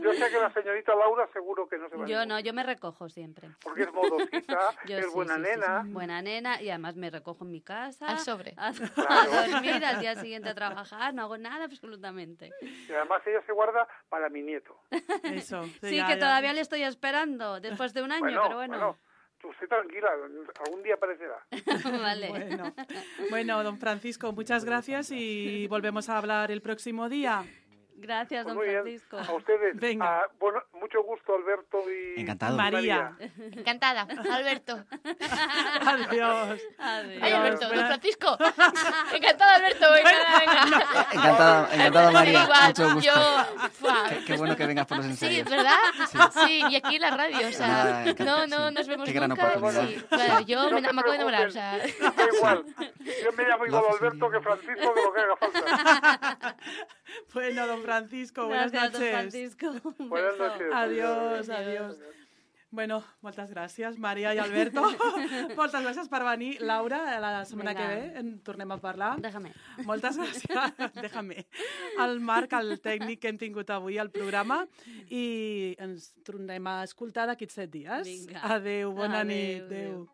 [0.00, 2.38] Yo sé que la señorita Laura seguro que no se va a Yo ningún- no,
[2.40, 3.48] yo me recojo siempre.
[3.60, 5.58] Porque es modosita, Yo es sí, buena sí, sí, sí.
[5.60, 5.82] nena.
[5.86, 8.06] Buena nena y además me recojo en mi casa.
[8.06, 8.54] Al sobre.
[8.56, 9.30] A, a Claro.
[9.50, 12.50] dormir, al día siguiente a trabajar, no hago nada absolutamente.
[12.60, 14.78] Y además ella se guarda para mi nieto.
[15.24, 15.64] Eso.
[15.80, 16.18] Sí, ya, que ya.
[16.20, 18.98] todavía le estoy esperando después de un año, Bueno, pero bueno.
[19.44, 20.08] Usted tranquila,
[20.64, 21.44] algún día aparecerá.
[22.02, 22.28] vale.
[22.28, 22.74] Bueno.
[23.30, 27.44] Bueno, don Francisco, muchas gracias y volvemos a hablar el próximo día.
[28.02, 29.16] Gracias, Pues don Francisco.
[29.18, 29.76] a ustedes.
[29.76, 30.04] Venga.
[30.04, 32.56] Ah, bueno, mucho gusto, Alberto y Encantado.
[32.56, 33.12] María.
[33.52, 34.02] Encantada.
[34.32, 34.84] Alberto.
[35.80, 36.60] Adiós.
[36.78, 37.22] Adiós.
[37.22, 38.36] Ay, Alberto, don Francisco.
[39.14, 39.86] Encantado, Alberto.
[39.92, 41.06] Venga, venga.
[41.12, 42.42] Encantada, encantada María.
[42.42, 43.00] Igual, Mucho gusto.
[43.00, 43.46] yo...
[44.08, 45.48] Qué, qué bueno que vengas por los Sí, ensayos.
[45.50, 45.78] ¿verdad?
[46.46, 46.62] Sí.
[46.70, 48.74] y aquí en la radio, o sea, Nada, no, no sí.
[48.74, 49.46] nos vemos Qué gran nunca.
[49.48, 49.86] oportunidad.
[49.88, 51.78] Sí, claro, yo No me, acabo de enamorar, o sea...
[51.78, 52.64] Da igual.
[53.24, 56.56] Yo me llamo igual Alberto que Francisco, que lo que haga falta.
[57.34, 59.14] Bueno, don Francisco, buenas Gracias, don noches.
[59.20, 59.94] Francisco.
[59.98, 60.66] Un Buenas noches.
[60.72, 61.98] Adiós, adiós.
[62.72, 64.80] Bueno, moltes gràcies, Maria i Alberto.
[65.58, 66.54] moltes gràcies per venir.
[66.64, 67.82] Laura, la setmana Vinga.
[67.82, 69.10] que ve en tornem a parlar.
[69.20, 69.50] Déjame.
[69.84, 70.46] Moltes gràcies.
[70.96, 71.44] Déjame.
[72.00, 74.62] El Marc, el tècnic que hem tingut avui al programa
[75.10, 78.08] i ens tornem a escoltar d'aquí set dies.
[78.08, 78.40] Vinga.
[78.56, 79.62] Adéu, bona Adéu, nit.
[79.68, 79.92] adéu.
[79.92, 80.08] Adéu.